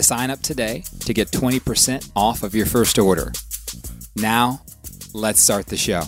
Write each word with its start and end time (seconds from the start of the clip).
to 0.00 0.06
sign 0.06 0.30
up 0.30 0.40
today 0.40 0.82
to 1.00 1.12
get 1.12 1.30
20% 1.30 2.10
off 2.16 2.42
of 2.42 2.54
your 2.54 2.64
first 2.64 2.98
order. 2.98 3.32
Now, 4.16 4.62
let's 5.12 5.40
start 5.40 5.66
the 5.66 5.76
show. 5.76 6.02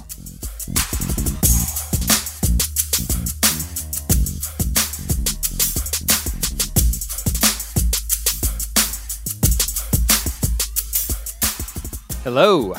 Hello. 12.24 12.74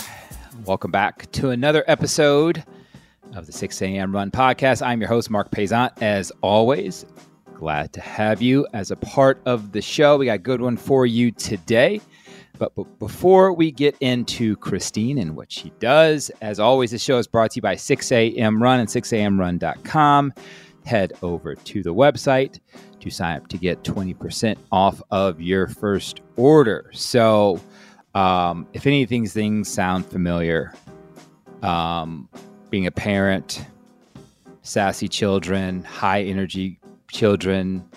Welcome 0.65 0.91
back 0.91 1.31
to 1.33 1.49
another 1.51 1.83
episode 1.87 2.63
of 3.35 3.45
the 3.45 3.51
6 3.51 3.81
a.m. 3.83 4.15
Run 4.15 4.31
podcast. 4.31 4.83
I'm 4.83 4.99
your 4.99 5.09
host, 5.09 5.29
Marc 5.29 5.51
Paisant. 5.51 5.91
As 6.01 6.31
always, 6.41 7.05
glad 7.63 7.93
to 7.93 8.01
have 8.01 8.41
you 8.41 8.67
as 8.73 8.91
a 8.91 8.95
part 8.97 9.41
of 9.45 9.71
the 9.71 9.81
show. 9.81 10.17
We 10.17 10.25
got 10.25 10.33
a 10.33 10.37
good 10.37 10.59
one 10.59 10.75
for 10.75 11.05
you 11.05 11.31
today. 11.31 12.01
But 12.59 12.73
before 12.99 13.53
we 13.53 13.71
get 13.71 13.95
into 14.01 14.57
Kristine 14.57 15.17
and 15.17 15.33
what 15.37 15.49
she 15.49 15.71
does, 15.79 16.29
as 16.41 16.59
always, 16.59 16.91
the 16.91 16.97
show 16.97 17.19
is 17.19 17.25
brought 17.25 17.51
to 17.51 17.59
you 17.59 17.61
by 17.61 17.75
6am 17.75 18.61
Run 18.61 18.81
and 18.81 18.89
6amrun.com. 18.89 20.33
Head 20.85 21.13
over 21.21 21.55
to 21.55 21.81
the 21.81 21.93
website 21.93 22.59
to 22.99 23.09
sign 23.09 23.37
up 23.37 23.47
to 23.47 23.57
get 23.57 23.81
20% 23.83 24.57
off 24.73 25.01
of 25.09 25.39
your 25.39 25.69
first 25.69 26.19
order. 26.35 26.91
So, 26.91 27.61
um, 28.13 28.67
if 28.73 28.85
any 28.85 29.03
of 29.03 29.09
these 29.09 29.31
things 29.31 29.69
sound 29.69 30.05
familiar, 30.05 30.73
um, 31.61 32.27
being 32.69 32.87
a 32.87 32.91
parent, 32.91 33.65
sassy 34.63 35.07
children, 35.07 35.85
high 35.85 36.23
energy 36.23 36.77
children, 37.13 37.87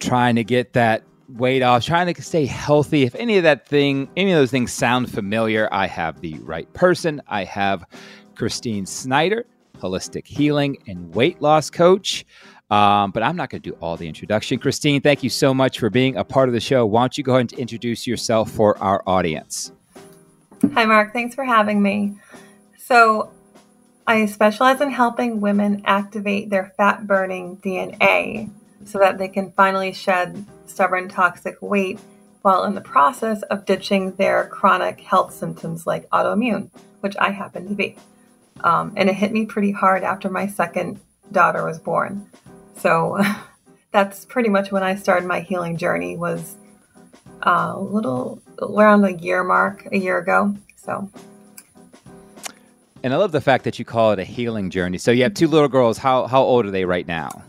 trying 0.00 0.34
to 0.36 0.44
get 0.44 0.72
that 0.72 1.04
weight 1.28 1.62
off, 1.62 1.84
trying 1.84 2.12
to 2.12 2.22
stay 2.22 2.46
healthy. 2.46 3.04
If 3.04 3.14
any 3.14 3.36
of 3.36 3.44
that 3.44 3.66
thing, 3.68 4.10
any 4.16 4.32
of 4.32 4.38
those 4.38 4.50
things 4.50 4.72
sound 4.72 5.12
familiar, 5.12 5.68
I 5.70 5.86
have 5.86 6.20
the 6.20 6.34
right 6.40 6.72
person. 6.72 7.22
I 7.28 7.44
have 7.44 7.84
Kristine 8.34 8.88
Snyder, 8.88 9.46
holistic 9.78 10.26
healing 10.26 10.78
and 10.86 11.14
weight 11.14 11.40
loss 11.40 11.70
coach. 11.70 12.24
Um, 12.70 13.10
but 13.10 13.22
I'm 13.22 13.36
not 13.36 13.50
going 13.50 13.60
to 13.60 13.70
do 13.70 13.76
all 13.82 13.98
the 13.98 14.08
introduction. 14.08 14.58
Kristine, 14.58 15.02
thank 15.02 15.22
you 15.22 15.28
so 15.28 15.52
much 15.52 15.78
for 15.78 15.90
being 15.90 16.16
a 16.16 16.24
part 16.24 16.48
of 16.48 16.54
the 16.54 16.60
show. 16.60 16.86
Why 16.86 17.02
don't 17.02 17.18
you 17.18 17.24
go 17.24 17.34
ahead 17.34 17.52
and 17.52 17.60
introduce 17.60 18.06
yourself 18.06 18.50
for 18.50 18.78
our 18.78 19.02
audience? 19.06 19.72
Hi, 20.72 20.86
Marc. 20.86 21.12
Thanks 21.12 21.34
for 21.34 21.44
having 21.44 21.82
me. 21.82 22.16
So, 22.78 23.30
I 24.12 24.26
specialize 24.26 24.82
in 24.82 24.90
helping 24.90 25.40
women 25.40 25.80
activate 25.86 26.50
their 26.50 26.74
fat 26.76 27.06
burning 27.06 27.56
DNA 27.56 28.50
so 28.84 28.98
that 28.98 29.16
they 29.16 29.28
can 29.28 29.52
finally 29.52 29.94
shed 29.94 30.44
stubborn, 30.66 31.08
toxic 31.08 31.56
weight 31.62 31.98
while 32.42 32.64
in 32.64 32.74
the 32.74 32.82
process 32.82 33.40
of 33.44 33.64
ditching 33.64 34.12
their 34.16 34.48
chronic 34.48 35.00
health 35.00 35.32
symptoms 35.32 35.86
like 35.86 36.10
autoimmune, 36.10 36.68
which 37.00 37.16
I 37.18 37.30
happen 37.30 37.66
to 37.68 37.74
be. 37.74 37.96
Um, 38.62 38.92
and 38.98 39.08
it 39.08 39.14
hit 39.14 39.32
me 39.32 39.46
pretty 39.46 39.70
hard 39.70 40.02
after 40.02 40.28
my 40.28 40.46
second 40.46 41.00
daughter 41.30 41.64
was 41.64 41.78
born. 41.78 42.28
So 42.76 43.18
that's 43.92 44.26
pretty 44.26 44.50
much 44.50 44.70
when 44.70 44.82
I 44.82 44.94
started 44.94 45.26
my 45.26 45.40
healing 45.40 45.78
journey 45.78 46.18
was 46.18 46.58
uh, 47.46 47.72
a 47.76 47.80
little 47.80 48.42
around 48.60 49.00
the 49.00 49.14
year 49.14 49.42
mark 49.42 49.88
a 49.90 49.96
year 49.96 50.18
ago. 50.18 50.54
So 50.76 51.10
and 53.02 53.12
I 53.12 53.16
love 53.16 53.32
the 53.32 53.40
fact 53.40 53.64
that 53.64 53.78
you 53.78 53.84
call 53.84 54.12
it 54.12 54.18
a 54.18 54.24
healing 54.24 54.70
journey. 54.70 54.98
So 54.98 55.10
you 55.10 55.22
have 55.24 55.34
two 55.34 55.48
little 55.48 55.68
girls. 55.68 55.98
How 55.98 56.26
how 56.26 56.42
old 56.42 56.66
are 56.66 56.70
they 56.70 56.84
right 56.84 57.06
now? 57.06 57.42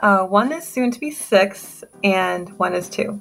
Uh, 0.00 0.24
one 0.24 0.52
is 0.52 0.66
soon 0.66 0.90
to 0.90 1.00
be 1.00 1.10
six, 1.10 1.82
and 2.04 2.50
one 2.58 2.74
is 2.74 2.88
two. 2.88 3.20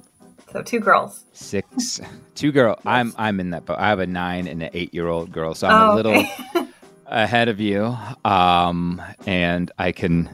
So 0.51 0.61
two 0.61 0.79
girls. 0.79 1.25
Six, 1.33 2.01
two 2.35 2.51
girl. 2.51 2.75
Yes. 2.77 2.85
I'm 2.85 3.13
I'm 3.17 3.39
in 3.39 3.51
that 3.51 3.65
boat. 3.65 3.77
I 3.79 3.89
have 3.89 3.99
a 3.99 4.07
nine 4.07 4.47
and 4.47 4.61
an 4.61 4.69
eight 4.73 4.93
year 4.93 5.07
old 5.07 5.31
girl, 5.31 5.55
so 5.55 5.67
I'm 5.67 5.89
oh, 5.89 5.93
a 5.93 5.95
little 5.95 6.17
okay. 6.17 6.67
ahead 7.05 7.47
of 7.49 7.59
you. 7.59 7.97
Um, 8.25 9.01
and 9.25 9.71
I 9.77 9.91
can 9.91 10.29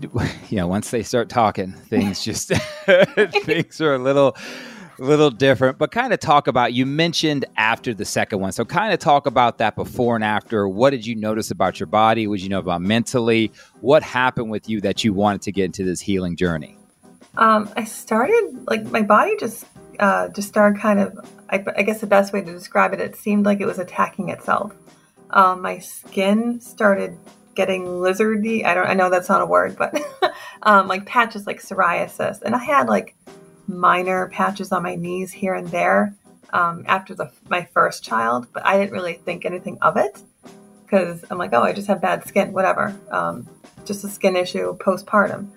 you 0.48 0.56
know, 0.56 0.66
once 0.66 0.90
they 0.90 1.02
start 1.02 1.28
talking, 1.28 1.72
things 1.72 2.24
just 2.24 2.48
things 3.44 3.80
are 3.80 3.94
a 3.94 3.98
little 3.98 4.36
little 5.00 5.30
different. 5.30 5.78
But 5.78 5.90
kind 5.90 6.12
of 6.12 6.20
talk 6.20 6.46
about 6.46 6.72
you 6.72 6.86
mentioned 6.86 7.44
after 7.56 7.94
the 7.94 8.04
second 8.04 8.40
one. 8.40 8.52
So 8.52 8.64
kind 8.64 8.92
of 8.92 8.98
talk 8.98 9.26
about 9.26 9.58
that 9.58 9.76
before 9.76 10.14
and 10.14 10.24
after. 10.24 10.68
What 10.68 10.90
did 10.90 11.06
you 11.06 11.16
notice 11.16 11.50
about 11.50 11.80
your 11.80 11.86
body? 11.86 12.26
What 12.26 12.36
did 12.36 12.44
you 12.44 12.50
know 12.50 12.58
about 12.58 12.82
mentally? 12.82 13.52
What 13.80 14.02
happened 14.02 14.50
with 14.50 14.68
you 14.68 14.80
that 14.82 15.04
you 15.04 15.12
wanted 15.12 15.42
to 15.42 15.52
get 15.52 15.64
into 15.64 15.84
this 15.84 16.00
healing 16.00 16.36
journey? 16.36 16.76
Um, 17.36 17.70
I 17.76 17.84
started 17.84 18.64
like 18.66 18.84
my 18.84 19.02
body 19.02 19.36
just 19.38 19.64
uh, 19.98 20.28
just 20.28 20.48
started 20.48 20.80
kind 20.80 21.00
of. 21.00 21.18
I, 21.50 21.64
I, 21.76 21.82
guess 21.82 22.00
the 22.00 22.06
best 22.06 22.32
way 22.32 22.42
to 22.42 22.52
describe 22.52 22.92
it, 22.92 23.00
it 23.00 23.16
seemed 23.16 23.44
like 23.44 23.60
it 23.60 23.66
was 23.66 23.78
attacking 23.78 24.28
itself. 24.28 24.72
Um, 25.30 25.62
my 25.62 25.78
skin 25.78 26.60
started 26.60 27.18
getting 27.54 27.84
lizardy. 27.84 28.64
I 28.64 28.74
don't. 28.74 28.86
I 28.86 28.94
know 28.94 29.10
that's 29.10 29.28
not 29.28 29.42
a 29.42 29.46
word, 29.46 29.76
but 29.76 30.00
um, 30.62 30.88
like 30.88 31.06
patches 31.06 31.46
like 31.46 31.60
psoriasis, 31.60 32.42
and 32.42 32.54
I 32.54 32.58
had 32.64 32.88
like 32.88 33.14
minor 33.78 34.28
patches 34.28 34.72
on 34.72 34.82
my 34.82 34.94
knees 34.94 35.32
here 35.32 35.54
and 35.54 35.68
there 35.68 36.14
um, 36.52 36.84
after 36.86 37.14
the 37.14 37.30
my 37.48 37.64
first 37.72 38.02
child, 38.02 38.46
but 38.52 38.64
I 38.66 38.78
didn't 38.78 38.92
really 38.92 39.14
think 39.14 39.44
anything 39.44 39.78
of 39.80 39.96
it 39.96 40.22
because 40.84 41.24
I'm 41.30 41.38
like, 41.38 41.52
oh, 41.52 41.62
I 41.62 41.72
just 41.72 41.86
have 41.88 42.00
bad 42.00 42.26
skin, 42.26 42.52
whatever, 42.52 42.98
um, 43.10 43.48
just 43.84 44.04
a 44.04 44.08
skin 44.08 44.36
issue 44.36 44.76
postpartum. 44.78 45.48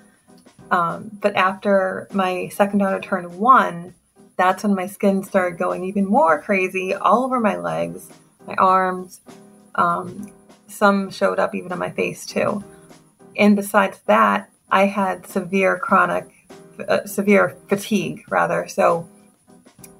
Um, 0.69 1.11
but 1.21 1.35
after 1.35 2.07
my 2.13 2.49
second 2.49 2.79
daughter 2.79 2.99
turned 2.99 3.35
one, 3.35 3.95
that's 4.37 4.63
when 4.63 4.75
my 4.75 4.87
skin 4.87 5.23
started 5.23 5.57
going 5.57 5.83
even 5.83 6.05
more 6.05 6.41
crazy 6.41 6.93
all 6.93 7.23
over 7.23 7.39
my 7.39 7.57
legs, 7.57 8.09
my 8.47 8.55
arms. 8.55 9.21
Um, 9.75 10.31
some 10.67 11.09
showed 11.11 11.39
up 11.39 11.53
even 11.53 11.71
on 11.71 11.79
my 11.79 11.91
face 11.91 12.25
too. 12.25 12.63
And 13.37 13.55
besides 13.55 13.99
that, 14.05 14.49
I 14.71 14.85
had 14.85 15.27
severe 15.27 15.77
chronic, 15.77 16.42
uh, 16.87 17.05
severe 17.05 17.55
fatigue 17.67 18.23
rather. 18.29 18.67
So 18.67 19.09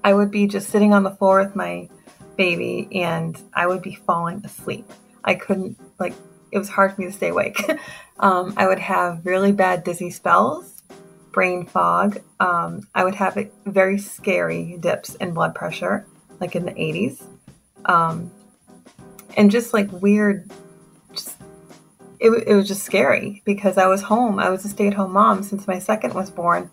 I 0.04 0.14
would 0.14 0.32
be 0.32 0.48
just 0.48 0.70
sitting 0.70 0.94
on 0.94 1.04
the 1.04 1.12
floor 1.12 1.42
with 1.44 1.56
my 1.56 1.90
baby 2.36 2.88
and 2.92 3.40
I 3.54 3.68
would 3.68 3.82
be 3.82 3.96
falling 3.96 4.42
asleep. 4.44 4.90
I 5.24 5.36
couldn't, 5.36 5.80
like, 6.00 6.14
it 6.52 6.58
was 6.58 6.70
hard 6.70 6.94
for 6.94 7.02
me 7.02 7.08
to 7.08 7.14
stay 7.14 7.30
awake. 7.30 7.64
um, 8.20 8.54
I 8.58 8.68
would 8.68 8.80
have 8.80 9.26
really 9.26 9.52
bad 9.52 9.84
dizzy 9.84 10.12
spells, 10.12 10.84
brain 11.32 11.66
fog. 11.66 12.20
Um, 12.40 12.88
I 12.94 13.04
would 13.04 13.16
have 13.16 13.38
very 13.66 13.98
scary 13.98 14.78
dips 14.80 15.16
in 15.16 15.34
blood 15.34 15.56
pressure, 15.56 16.06
like 16.40 16.56
in 16.56 16.66
the 16.66 16.74
80s. 16.74 17.24
Um, 17.86 18.32
and 19.36 19.50
just 19.50 19.74
like 19.74 19.92
weird 19.92 20.52
it, 22.24 22.48
it 22.48 22.56
was 22.56 22.70
just 22.70 22.84
scary 22.84 23.42
because 23.44 23.78
I 23.78 23.88
was 23.88 24.02
home. 24.02 24.40
I 24.40 24.50
was 24.50 24.64
a 24.64 24.70
stay 24.70 24.88
at 24.88 24.94
home 24.94 25.12
mom 25.12 25.44
since 25.44 25.68
my 25.68 25.78
second 25.78 26.14
was 26.14 26.32
born. 26.32 26.72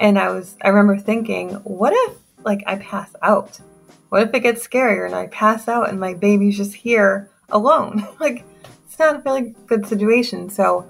And 0.00 0.18
I 0.18 0.30
was, 0.30 0.56
I 0.62 0.68
remember 0.68 0.96
thinking, 0.96 1.50
what 1.56 1.92
if 1.94 2.16
like 2.44 2.62
I 2.66 2.76
pass 2.76 3.14
out? 3.20 3.60
What 4.08 4.22
if 4.22 4.34
it 4.34 4.40
gets 4.40 4.66
scarier 4.66 5.04
and 5.04 5.14
I 5.14 5.26
pass 5.26 5.68
out 5.68 5.90
and 5.90 6.00
my 6.00 6.14
baby's 6.14 6.56
just 6.56 6.74
here 6.74 7.30
alone? 7.50 8.08
like 8.20 8.42
it's 8.86 8.98
not 8.98 9.16
a 9.16 9.18
really 9.18 9.54
good 9.66 9.86
situation. 9.86 10.48
So 10.48 10.86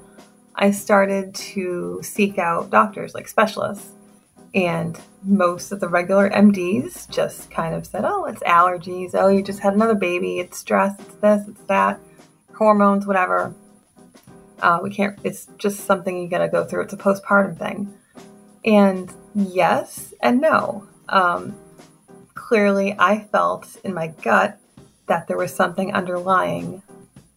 I 0.55 0.71
started 0.71 1.35
to 1.35 1.99
seek 2.01 2.39
out 2.39 2.71
doctors, 2.71 3.13
like 3.13 3.27
specialists. 3.27 3.89
And 4.55 5.01
most 5.25 5.73
of 5.73 5.81
the 5.81 5.89
regular 5.89 6.31
MDs 6.31 7.09
just 7.09 7.51
kind 7.51 7.75
of 7.75 7.87
said, 7.87 8.05
oh, 8.05 8.25
it's 8.27 8.43
allergies. 8.43 9.15
Oh, 9.15 9.29
you 9.29 9.43
just 9.43 9.61
had 9.61 9.75
another 9.75 9.95
baby. 9.95 10.39
It's 10.39 10.59
stress. 10.59 10.95
It's 11.01 11.15
this, 11.17 11.49
it's 11.49 11.63
that 11.63 12.01
hormones, 12.55 13.07
whatever. 13.07 13.55
Uh, 14.61 14.81
we 14.83 14.91
can't, 14.91 15.19
it's 15.25 15.49
just 15.59 15.81
something 15.81 16.21
you 16.21 16.29
got 16.29 16.39
to 16.39 16.49
go 16.49 16.65
through. 16.65 16.83
It's 16.83 16.93
a 16.93 16.97
postpartum 16.97 17.59
thing. 17.59 17.93
And 18.65 19.13
yes 19.35 20.13
and 20.21 20.41
no. 20.41 20.87
Um, 21.09 21.57
clearly, 22.35 22.95
I 22.99 23.21
felt 23.21 23.77
in 23.85 23.95
my 23.95 24.09
gut 24.09 24.59
that 25.07 25.27
there 25.27 25.37
was 25.37 25.55
something 25.55 25.93
underlying 25.93 26.83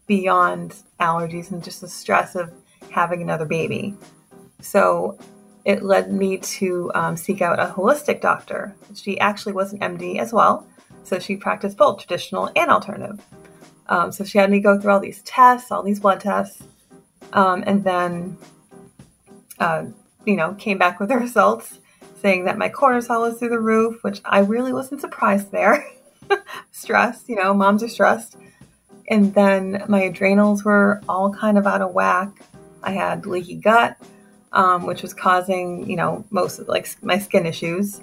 beyond 0.06 0.76
allergies 1.00 1.52
and 1.52 1.64
just 1.64 1.82
the 1.82 1.88
stress 1.88 2.36
of 2.36 2.52
having 2.92 3.22
another 3.22 3.46
baby. 3.46 3.96
So 4.62 5.18
it 5.66 5.82
led 5.82 6.12
me 6.12 6.38
to 6.38 6.92
um, 6.94 7.18
seek 7.18 7.42
out 7.42 7.60
a 7.60 7.74
holistic 7.74 8.22
doctor. 8.22 8.76
She 8.96 9.20
actually 9.20 9.54
was 9.54 9.74
an 9.74 9.80
MD 9.80 10.20
as 10.20 10.34
well, 10.34 10.68
so 11.04 11.20
she 11.20 11.36
practiced 11.36 11.78
both 11.78 12.00
traditional 12.00 12.52
and 12.56 12.70
alternative. 12.70 13.26
Um, 13.88 14.12
so 14.12 14.24
she 14.24 14.38
had 14.38 14.52
me 14.52 14.60
go 14.60 14.80
through 14.80 14.92
all 14.92 15.00
these 15.00 15.22
tests, 15.24 15.72
all 15.72 15.84
these 15.84 16.00
blood 16.00 16.20
tests, 16.20 16.64
um, 17.34 17.64
and 17.68 17.84
then, 17.84 18.38
uh, 19.60 19.86
you 20.26 20.36
know, 20.36 20.54
came 20.54 20.78
back 20.78 21.00
with 21.00 21.10
the 21.10 21.18
results 21.28 21.80
saying 22.22 22.46
that 22.46 22.58
my 22.58 22.70
cortisol 22.70 23.20
was 23.22 23.38
through 23.38 23.50
the 23.50 23.60
roof, 23.60 24.02
which 24.02 24.22
I 24.24 24.40
really 24.40 24.72
wasn't 24.72 25.02
surprised 25.02 25.52
there. 25.52 25.86
Stress, 26.72 27.26
you 27.28 27.36
know, 27.36 27.54
moms 27.54 27.84
are 27.84 27.90
stressed. 27.90 28.38
And 29.10 29.34
then 29.34 29.84
my 29.90 30.04
adrenals 30.04 30.64
were 30.64 31.02
all 31.10 31.34
kind 31.34 31.58
of 31.58 31.68
out 31.68 31.82
of 31.82 31.94
whack. 31.94 32.30
I 32.82 32.92
had 32.92 33.26
leaky 33.26 33.56
gut, 33.56 33.98
um, 34.54 34.86
which 34.86 35.02
was 35.02 35.14
causing, 35.14 35.90
you 35.90 35.98
know, 35.98 36.24
most 36.30 36.60
of, 36.60 36.70
like 36.70 36.88
my 37.04 37.18
skin 37.18 37.46
issues, 37.46 38.00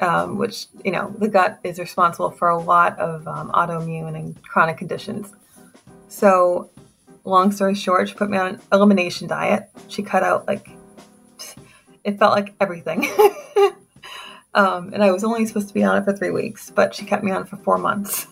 um, 0.00 0.38
which, 0.38 0.66
you 0.84 0.92
know, 0.92 1.12
the 1.18 1.28
gut 1.28 1.58
is 1.64 1.80
responsible 1.80 2.30
for 2.30 2.50
a 2.50 2.58
lot 2.58 2.96
of 3.00 3.26
um, 3.26 3.50
autoimmune 3.50 4.16
and 4.16 4.40
chronic 4.42 4.76
conditions. 4.76 5.32
So, 6.06 6.70
long 7.28 7.52
story 7.52 7.74
short, 7.74 8.08
she 8.08 8.14
put 8.14 8.30
me 8.30 8.38
on 8.38 8.54
an 8.54 8.60
elimination 8.72 9.28
diet. 9.28 9.70
She 9.88 10.02
cut 10.02 10.22
out 10.22 10.46
like 10.46 10.68
it 12.04 12.18
felt 12.18 12.32
like 12.32 12.54
everything. 12.60 13.06
um, 14.54 14.92
and 14.94 15.02
I 15.02 15.10
was 15.10 15.24
only 15.24 15.44
supposed 15.46 15.68
to 15.68 15.74
be 15.74 15.84
on 15.84 15.98
it 15.98 16.04
for 16.04 16.12
three 16.12 16.30
weeks, 16.30 16.70
but 16.70 16.94
she 16.94 17.04
kept 17.04 17.22
me 17.22 17.30
on 17.30 17.44
for 17.44 17.56
four 17.56 17.78
months. 17.78 18.26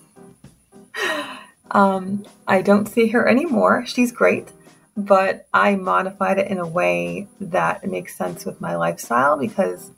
um, 1.71 2.25
I 2.47 2.63
don't 2.63 2.87
see 2.87 3.09
her 3.09 3.29
anymore. 3.29 3.85
She's 3.87 4.13
great, 4.13 4.51
but 4.97 5.47
I 5.53 5.77
modified 5.77 6.39
it 6.39 6.51
in 6.51 6.59
a 6.59 6.67
way 6.67 7.29
that 7.41 7.87
makes 7.87 8.17
sense 8.17 8.47
with 8.47 8.61
my 8.61 8.77
lifestyle 8.77 9.37
because 9.39 9.91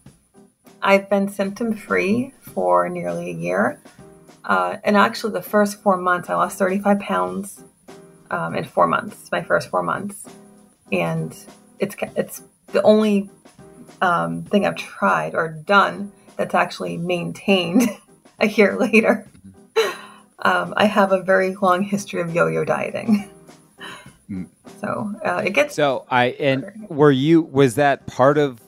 I've 0.83 1.09
been 1.09 1.29
symptom 1.29 1.75
free 1.75 2.35
for 2.41 2.89
nearly 2.89 3.31
a 3.31 3.35
year. 3.35 3.81
Uh, 4.45 4.79
and 4.83 4.97
actually, 4.97 5.35
the 5.35 5.43
first 5.43 5.83
four 5.83 5.97
months, 5.97 6.31
I 6.31 6.35
lost 6.35 6.59
35 6.59 7.01
pounds 7.01 7.63
um, 8.31 8.55
in 8.55 8.65
four 8.65 8.87
months, 8.87 9.31
my 9.31 9.43
first 9.43 9.71
four 9.71 9.83
months. 9.83 10.27
And 10.93 11.37
it's, 11.79 11.95
it's 12.17 12.43
the 12.73 12.83
only 12.83 13.31
um, 14.01 14.45
thing 14.45 14.67
I've 14.67 14.77
tried 14.77 15.35
or 15.35 15.49
done 15.49 16.13
that's 16.37 16.55
actually 16.55 16.97
maintained 16.97 17.89
a 18.39 18.49
year 18.49 18.77
later. 18.79 19.29
Um, 20.41 20.73
I 20.77 20.87
have 20.87 21.11
a 21.13 21.21
very 21.21 21.57
long 21.57 21.83
history 21.83 22.21
of 22.21 22.35
yo-yo 22.35 22.65
dieting. 22.65 23.29
Mm. 24.31 24.49
So 24.81 25.15
uh, 25.25 25.43
it 25.45 25.51
gets 25.51 25.75
so 25.75 26.05
I 26.11 26.27
and 26.39 26.87
were 26.89 27.11
you 27.11 27.43
was 27.43 27.77
that 27.77 28.07
part 28.07 28.37
of 28.37 28.61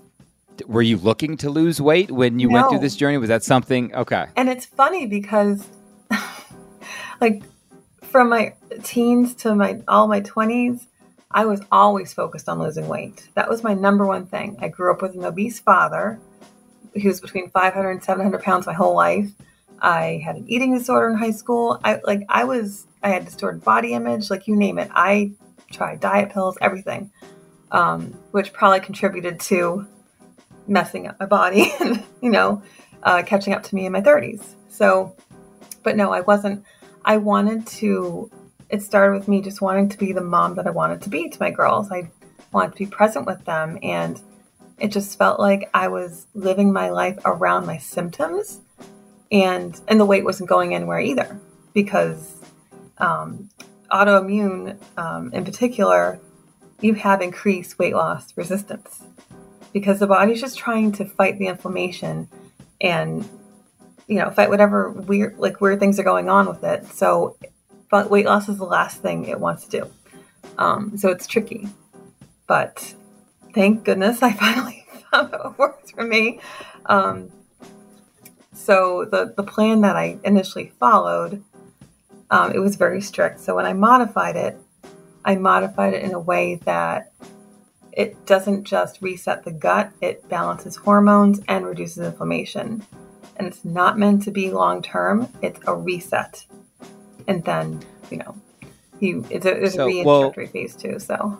were 0.66 0.82
you 0.82 0.96
looking 0.96 1.36
to 1.38 1.50
lose 1.50 1.80
weight 1.80 2.10
when 2.10 2.38
you 2.38 2.48
no. 2.48 2.54
went 2.54 2.70
through 2.70 2.78
this 2.78 2.96
journey? 2.96 3.18
Was 3.18 3.28
that 3.28 3.44
something 3.44 3.94
okay? 3.94 4.26
And 4.36 4.48
it's 4.48 4.64
funny 4.64 5.06
because 5.06 5.66
like 7.20 7.42
from 8.10 8.28
my 8.28 8.54
teens 8.82 9.34
to 9.36 9.54
my 9.54 9.80
all 9.86 10.08
my 10.08 10.20
twenties, 10.20 10.88
I 11.30 11.44
was 11.44 11.60
always 11.70 12.12
focused 12.12 12.48
on 12.48 12.58
losing 12.58 12.88
weight. 12.88 13.28
That 13.34 13.48
was 13.48 13.62
my 13.62 13.74
number 13.74 14.06
one 14.06 14.26
thing. 14.26 14.56
I 14.60 14.68
grew 14.68 14.92
up 14.92 15.00
with 15.00 15.14
an 15.14 15.24
obese 15.24 15.60
father. 15.60 16.18
He 16.94 17.06
was 17.06 17.20
between 17.20 17.50
500 17.50 17.90
and 17.90 18.02
700 18.02 18.42
pounds 18.42 18.66
my 18.66 18.72
whole 18.72 18.96
life. 18.96 19.30
I 19.80 20.20
had 20.24 20.36
an 20.36 20.44
eating 20.48 20.76
disorder 20.76 21.08
in 21.08 21.16
high 21.16 21.30
school. 21.30 21.80
I 21.84 22.00
like 22.04 22.22
I 22.28 22.44
was 22.44 22.86
I 23.02 23.10
had 23.10 23.24
distorted 23.24 23.64
body 23.64 23.94
image, 23.94 24.28
like 24.28 24.48
you 24.48 24.56
name 24.56 24.78
it. 24.78 24.90
I 24.92 25.32
tried 25.72 26.00
diet 26.00 26.30
pills, 26.30 26.58
everything, 26.60 27.12
um, 27.70 28.18
which 28.32 28.52
probably 28.52 28.80
contributed 28.80 29.38
to 29.40 29.86
messing 30.66 31.06
up 31.06 31.18
my 31.18 31.26
body 31.26 31.72
and 31.80 32.04
you 32.20 32.30
know 32.30 32.62
uh, 33.04 33.22
catching 33.22 33.54
up 33.54 33.62
to 33.62 33.74
me 33.74 33.86
in 33.86 33.92
my 33.92 34.00
30s. 34.00 34.42
So, 34.68 35.14
but 35.84 35.96
no, 35.96 36.12
I 36.12 36.20
wasn't. 36.22 36.64
I 37.04 37.16
wanted 37.16 37.66
to 37.66 38.30
it 38.70 38.82
started 38.82 39.18
with 39.18 39.28
me 39.28 39.42
just 39.42 39.60
wanting 39.60 39.88
to 39.88 39.98
be 39.98 40.12
the 40.12 40.20
mom 40.20 40.54
that 40.54 40.66
I 40.66 40.70
wanted 40.70 41.02
to 41.02 41.08
be 41.08 41.28
to 41.28 41.40
my 41.40 41.50
girls. 41.50 41.90
I 41.90 42.10
wanted 42.52 42.72
to 42.72 42.78
be 42.78 42.86
present 42.86 43.26
with 43.26 43.44
them. 43.44 43.78
And 43.82 44.20
it 44.78 44.88
just 44.88 45.18
felt 45.18 45.40
like 45.40 45.68
I 45.74 45.88
was 45.88 46.26
living 46.34 46.72
my 46.72 46.90
life 46.90 47.18
around 47.24 47.66
my 47.66 47.78
symptoms. 47.78 48.60
And, 49.32 49.78
and 49.88 50.00
the 50.00 50.04
weight 50.04 50.24
wasn't 50.24 50.48
going 50.48 50.74
anywhere 50.74 51.00
either 51.00 51.38
because 51.74 52.34
um, 52.98 53.50
autoimmune 53.90 54.76
um, 54.96 55.32
in 55.32 55.44
particular, 55.44 56.20
you 56.80 56.94
have 56.94 57.20
increased 57.20 57.78
weight 57.78 57.94
loss 57.94 58.36
resistance 58.36 59.02
because 59.72 59.98
the 59.98 60.06
body's 60.06 60.40
just 60.40 60.58
trying 60.58 60.92
to 60.92 61.04
fight 61.04 61.38
the 61.38 61.46
inflammation 61.46 62.28
and 62.80 63.28
you 64.10 64.18
know 64.18 64.30
fight 64.30 64.50
whatever 64.50 64.90
weird 64.90 65.38
like 65.38 65.60
weird 65.60 65.80
things 65.80 65.98
are 65.98 66.04
going 66.04 66.28
on 66.28 66.46
with 66.46 66.62
it 66.64 66.84
so 66.86 67.36
but 67.90 68.08
weight 68.08 68.24
loss 68.24 68.48
is 68.48 68.58
the 68.58 68.64
last 68.64 69.02
thing 69.02 69.26
it 69.26 69.40
wants 69.40 69.64
to 69.66 69.80
do. 69.80 69.90
Um, 70.56 70.96
so 70.96 71.10
it's 71.10 71.26
tricky. 71.26 71.68
But 72.46 72.94
thank 73.52 73.84
goodness 73.84 74.22
I 74.22 74.32
finally 74.44 74.86
found 75.10 75.32
what 75.32 75.58
works 75.58 75.90
for 75.90 76.04
me. 76.04 76.40
Um, 76.86 77.30
so 78.54 79.04
the, 79.10 79.34
the 79.36 79.42
plan 79.42 79.80
that 79.80 79.96
I 79.96 80.18
initially 80.24 80.72
followed, 80.78 81.42
um, 82.30 82.52
it 82.52 82.58
was 82.58 82.76
very 82.76 83.00
strict. 83.00 83.40
So 83.40 83.56
when 83.56 83.66
I 83.66 83.72
modified 83.72 84.36
it, 84.36 84.56
I 85.24 85.34
modified 85.34 85.94
it 85.94 86.02
in 86.02 86.14
a 86.14 86.20
way 86.20 86.56
that 86.64 87.12
it 87.92 88.24
doesn't 88.24 88.64
just 88.64 89.02
reset 89.02 89.44
the 89.44 89.50
gut, 89.50 89.90
it 90.00 90.26
balances 90.28 90.76
hormones 90.76 91.40
and 91.48 91.66
reduces 91.66 92.06
inflammation. 92.06 92.86
And 93.40 93.48
it's 93.48 93.64
not 93.64 93.98
meant 93.98 94.22
to 94.24 94.30
be 94.30 94.50
long 94.50 94.82
term, 94.82 95.26
it's 95.40 95.58
a 95.66 95.74
reset 95.74 96.44
and 97.30 97.44
then 97.44 97.80
you 98.10 98.18
know 98.18 98.36
you 98.98 99.24
it's 99.30 99.46
a, 99.46 99.64
it's 99.64 99.74
so, 99.74 99.86
a 99.86 99.90
reintroductory 99.90 100.04
well, 100.36 100.46
phase 100.52 100.76
too. 100.76 100.98
So 100.98 101.38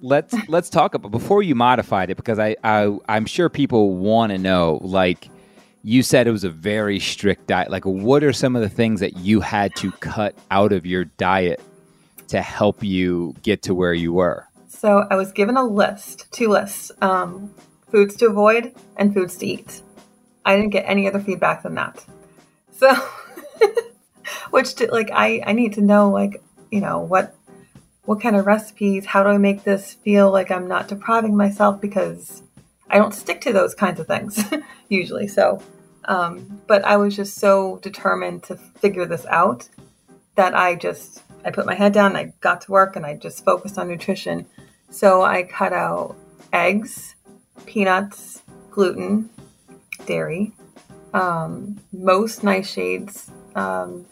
let's 0.00 0.34
let's 0.48 0.70
talk 0.70 0.94
about 0.94 1.10
before 1.10 1.42
you 1.42 1.54
modified 1.54 2.10
it 2.10 2.16
because 2.16 2.38
I, 2.38 2.54
I 2.62 2.96
I'm 3.08 3.26
sure 3.26 3.48
people 3.48 3.96
want 3.96 4.30
to 4.30 4.38
know 4.38 4.78
like 4.82 5.28
you 5.82 6.02
said 6.02 6.26
it 6.26 6.30
was 6.30 6.44
a 6.44 6.50
very 6.50 6.98
strict 6.98 7.46
diet. 7.46 7.70
Like, 7.70 7.84
what 7.84 8.24
are 8.24 8.32
some 8.32 8.56
of 8.56 8.62
the 8.62 8.70
things 8.70 9.00
that 9.00 9.18
you 9.18 9.40
had 9.40 9.76
to 9.76 9.92
cut 9.92 10.34
out 10.50 10.72
of 10.72 10.86
your 10.86 11.04
diet 11.04 11.60
to 12.28 12.40
help 12.40 12.82
you 12.82 13.34
get 13.42 13.60
to 13.64 13.74
where 13.74 13.92
you 13.92 14.14
were? 14.14 14.48
So, 14.66 15.06
I 15.10 15.16
was 15.16 15.30
given 15.30 15.58
a 15.58 15.62
list, 15.62 16.32
two 16.32 16.48
lists 16.48 16.90
um, 17.02 17.54
foods 17.90 18.16
to 18.16 18.28
avoid 18.28 18.74
and 18.96 19.12
foods 19.12 19.36
to 19.36 19.46
eat. 19.46 19.82
I 20.44 20.56
didn't 20.56 20.70
get 20.70 20.84
any 20.86 21.08
other 21.08 21.20
feedback 21.20 21.62
than 21.62 21.74
that. 21.74 22.04
So, 22.72 22.92
which 24.50 24.74
to, 24.76 24.90
like 24.92 25.10
I 25.12 25.42
I 25.46 25.52
need 25.52 25.74
to 25.74 25.80
know 25.80 26.10
like 26.10 26.42
you 26.70 26.80
know 26.80 27.00
what 27.00 27.34
what 28.04 28.20
kind 28.20 28.36
of 28.36 28.46
recipes 28.46 29.06
how 29.06 29.22
do 29.22 29.30
I 29.30 29.38
make 29.38 29.64
this 29.64 29.94
feel 29.94 30.30
like 30.30 30.50
I'm 30.50 30.68
not 30.68 30.88
depriving 30.88 31.36
myself 31.36 31.80
because 31.80 32.42
I 32.90 32.98
don't 32.98 33.14
stick 33.14 33.40
to 33.42 33.52
those 33.52 33.74
kinds 33.74 34.00
of 34.00 34.06
things 34.06 34.42
usually 34.88 35.28
so 35.28 35.62
um, 36.06 36.60
but 36.66 36.84
I 36.84 36.98
was 36.98 37.16
just 37.16 37.36
so 37.36 37.78
determined 37.78 38.42
to 38.44 38.56
figure 38.56 39.06
this 39.06 39.24
out 39.26 39.68
that 40.34 40.54
I 40.54 40.74
just 40.74 41.22
I 41.44 41.50
put 41.50 41.66
my 41.66 41.74
head 41.74 41.92
down 41.92 42.16
I 42.16 42.32
got 42.40 42.60
to 42.62 42.72
work 42.72 42.96
and 42.96 43.06
I 43.06 43.16
just 43.16 43.44
focused 43.44 43.78
on 43.78 43.88
nutrition 43.88 44.46
so 44.90 45.22
I 45.22 45.44
cut 45.44 45.72
out 45.72 46.16
eggs 46.52 47.14
peanuts 47.66 48.42
gluten 48.70 49.30
dairy 50.06 50.52
um, 51.12 51.80
most 51.92 52.42
nightshades 52.42 53.30
um, 53.56 54.04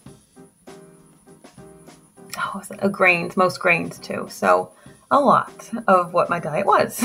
oh, 2.39 2.63
it, 2.71 2.93
grains, 2.93 3.37
most 3.37 3.61
grains 3.61 3.99
too. 3.99 4.27
So 4.29 4.73
a 5.11 5.21
lot 5.21 5.71
of 5.87 6.13
what 6.13 6.31
my 6.31 6.39
diet 6.39 6.67
was. 6.67 7.05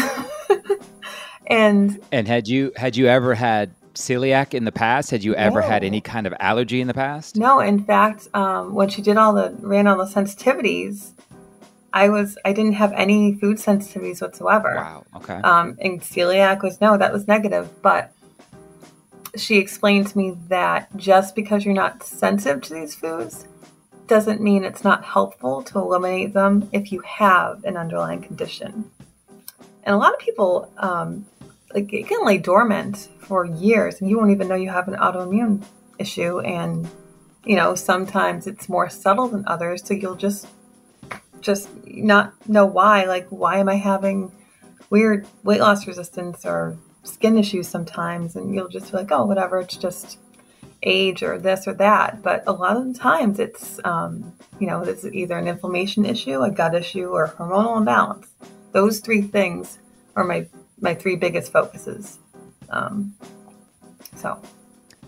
and 1.48 2.00
and 2.12 2.28
had 2.28 2.48
you 2.48 2.72
had 2.76 2.96
you 2.96 3.08
ever 3.08 3.34
had 3.34 3.74
celiac 3.94 4.54
in 4.54 4.66
the 4.66 4.72
past? 4.72 5.12
Had 5.12 5.24
you 5.24 5.36
ever 5.36 5.62
no. 5.62 5.68
had 5.68 5.84
any 5.84 6.02
kind 6.02 6.28
of 6.28 6.34
allergy 6.40 6.82
in 6.82 6.88
the 6.88 6.94
past? 6.94 7.36
No. 7.36 7.60
In 7.60 7.84
fact, 7.84 8.28
um, 8.34 8.74
when 8.74 8.90
she 8.90 9.02
did 9.02 9.18
all 9.18 9.34
the 9.34 9.56
ran 9.60 9.88
all 9.88 9.98
the 9.98 10.06
sensitivities, 10.06 11.12
I 11.94 12.10
was 12.10 12.38
I 12.46 12.54
didn't 12.54 12.74
have 12.74 12.94
any 12.94 13.36
food 13.36 13.58
sensitivities 13.58 14.22
whatsoever. 14.22 14.76
Wow. 14.76 15.04
Okay. 15.18 15.36
Um, 15.36 15.78
and 15.82 16.02
celiac 16.02 16.64
was 16.64 16.80
no, 16.80 16.98
that 16.98 17.12
was 17.12 17.28
negative, 17.28 17.70
but 17.82 18.14
she 19.40 19.58
explained 19.58 20.08
to 20.08 20.18
me 20.18 20.38
that 20.48 20.96
just 20.96 21.36
because 21.36 21.66
you're 21.66 21.74
not 21.74 22.04
sensitive 22.04 22.62
to 22.64 22.74
these 22.74 22.96
foods 22.96 23.48
doesn't 24.08 24.42
mean 24.42 24.64
it's 24.64 24.84
not 24.84 25.04
helpful 25.04 25.62
to 25.64 25.80
eliminate 25.80 26.34
them 26.34 26.70
if 26.72 26.92
you 26.92 27.02
have 27.02 27.64
an 27.66 27.78
underlying 27.78 28.22
condition. 28.22 28.90
And 29.84 29.94
a 29.94 29.98
lot 29.98 30.14
of 30.14 30.20
people, 30.20 30.72
um, 30.78 31.26
like 31.74 31.92
it 31.94 32.08
can 32.08 32.26
lay 32.26 32.38
dormant 32.38 33.10
for 33.20 33.46
years, 33.46 34.00
and 34.00 34.10
you 34.10 34.18
won't 34.18 34.32
even 34.32 34.48
know 34.48 34.56
you 34.56 34.70
have 34.70 34.88
an 34.88 34.96
autoimmune 34.96 35.64
issue. 36.00 36.40
And 36.40 36.90
you 37.46 37.56
know, 37.56 37.76
sometimes 37.76 38.48
it's 38.48 38.68
more 38.68 38.90
subtle 38.90 39.28
than 39.28 39.44
others, 39.48 39.86
so 39.86 39.94
you'll 39.94 40.16
just 40.16 40.48
just 41.40 41.70
not 41.86 42.34
know 42.48 42.66
why. 42.66 43.06
Like, 43.06 43.28
why 43.30 43.58
am 43.58 43.70
I 43.70 43.76
having 43.76 44.32
weird 44.90 45.28
weight 45.44 45.60
loss 45.60 45.88
resistance 45.88 46.46
or 46.46 46.78
skin 47.08 47.38
issues 47.38 47.68
sometimes, 47.68 48.36
and 48.36 48.54
you'll 48.54 48.68
just 48.68 48.92
be 48.92 48.98
like, 48.98 49.12
oh, 49.12 49.26
whatever, 49.26 49.60
it's 49.60 49.78
just 49.78 50.20
age 50.84 51.24
or 51.24 51.38
this 51.38 51.68
or 51.68 51.74
that. 51.76 52.22
But 52.22 52.44
a 52.48 52.52
lot 52.52 52.78
of 52.78 52.86
the 52.92 52.98
times 52.98 53.40
it's, 53.40 53.80
um, 53.84 54.34
you 54.60 54.68
know, 54.68 54.82
it's 54.82 55.06
either 55.06 55.38
an 55.38 55.48
inflammation 55.48 56.06
issue, 56.06 56.42
a 56.42 56.52
gut 56.52 56.76
issue, 56.76 57.08
or 57.08 57.28
hormonal 57.30 57.78
imbalance. 57.78 58.28
Those 58.72 59.00
three 59.00 59.22
things 59.22 59.80
are 60.16 60.24
my, 60.24 60.48
my 60.80 60.94
three 60.94 61.16
biggest 61.16 61.52
focuses. 61.52 62.20
Um, 62.70 63.16
so, 64.16 64.40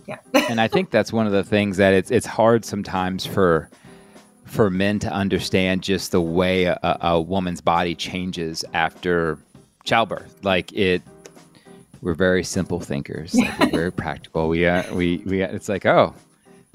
yeah. 0.08 0.20
and 0.50 0.60
I 0.60 0.68
think 0.68 0.91
that's 0.91 1.13
one 1.13 1.27
of 1.27 1.32
the 1.32 1.44
things 1.44 1.77
that 1.77 1.94
it's, 1.94 2.12
it's 2.12 2.25
hard 2.25 2.65
sometimes 2.65 3.25
for, 3.25 3.70
for 4.46 4.70
men 4.70 4.98
to 5.00 5.12
understand 5.12 5.84
just 5.84 6.12
the 6.12 6.22
way 6.22 6.65
a, 6.65 6.79
a 7.01 7.22
woman's 7.22 7.62
body 7.62 7.94
changes 7.94 8.65
after 8.74 9.38
childbirth. 9.84 10.44
Like 10.44 10.74
it, 10.74 11.03
we're 12.01 12.13
very 12.13 12.44
simple 12.44 12.79
thinkers. 12.79 13.34
Like 13.34 13.60
we're 13.60 13.70
very 13.72 13.91
practical. 13.91 14.50
We 14.50 14.65
uh, 14.65 14.94
we 14.94 15.18
we. 15.25 15.41
It's 15.41 15.70
like, 15.70 15.86
oh, 15.86 16.13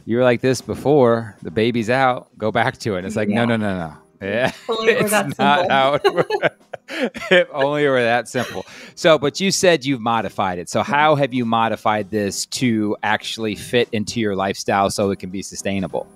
you 0.05 0.17
were 0.17 0.23
like 0.23 0.41
this 0.41 0.61
before. 0.61 1.37
The 1.43 1.51
baby's 1.51 1.91
out. 1.91 2.37
Go 2.39 2.51
back 2.51 2.79
to 2.79 2.97
it. 2.97 3.05
It's 3.05 3.17
like, 3.17 3.29
yeah. 3.29 3.45
no, 3.45 3.45
no, 3.45 3.57
no, 3.57 3.79
no. 3.79 3.97
Yeah, 4.21 4.53
it's 4.69 5.11
not 5.13 5.25
simple. 5.25 5.45
how 5.45 5.95
it, 5.95 6.53
if 7.31 7.49
only 7.53 7.87
were 7.87 8.03
that 8.03 8.29
simple. 8.29 8.65
So, 8.95 9.19
but 9.19 9.41
you 9.41 9.51
said 9.51 9.85
you've 9.85 10.01
modified 10.01 10.59
it. 10.59 10.69
So, 10.71 10.83
how 10.83 11.15
have 11.15 11.35
you 11.35 11.45
modified 11.45 12.11
this 12.11 12.47
to 12.47 12.97
actually 13.03 13.55
fit 13.55 13.89
into 13.93 14.21
your 14.21 14.37
lifestyle 14.37 14.89
so 14.91 15.11
it 15.11 15.19
can 15.19 15.31
be 15.31 15.43
sustainable? 15.43 16.07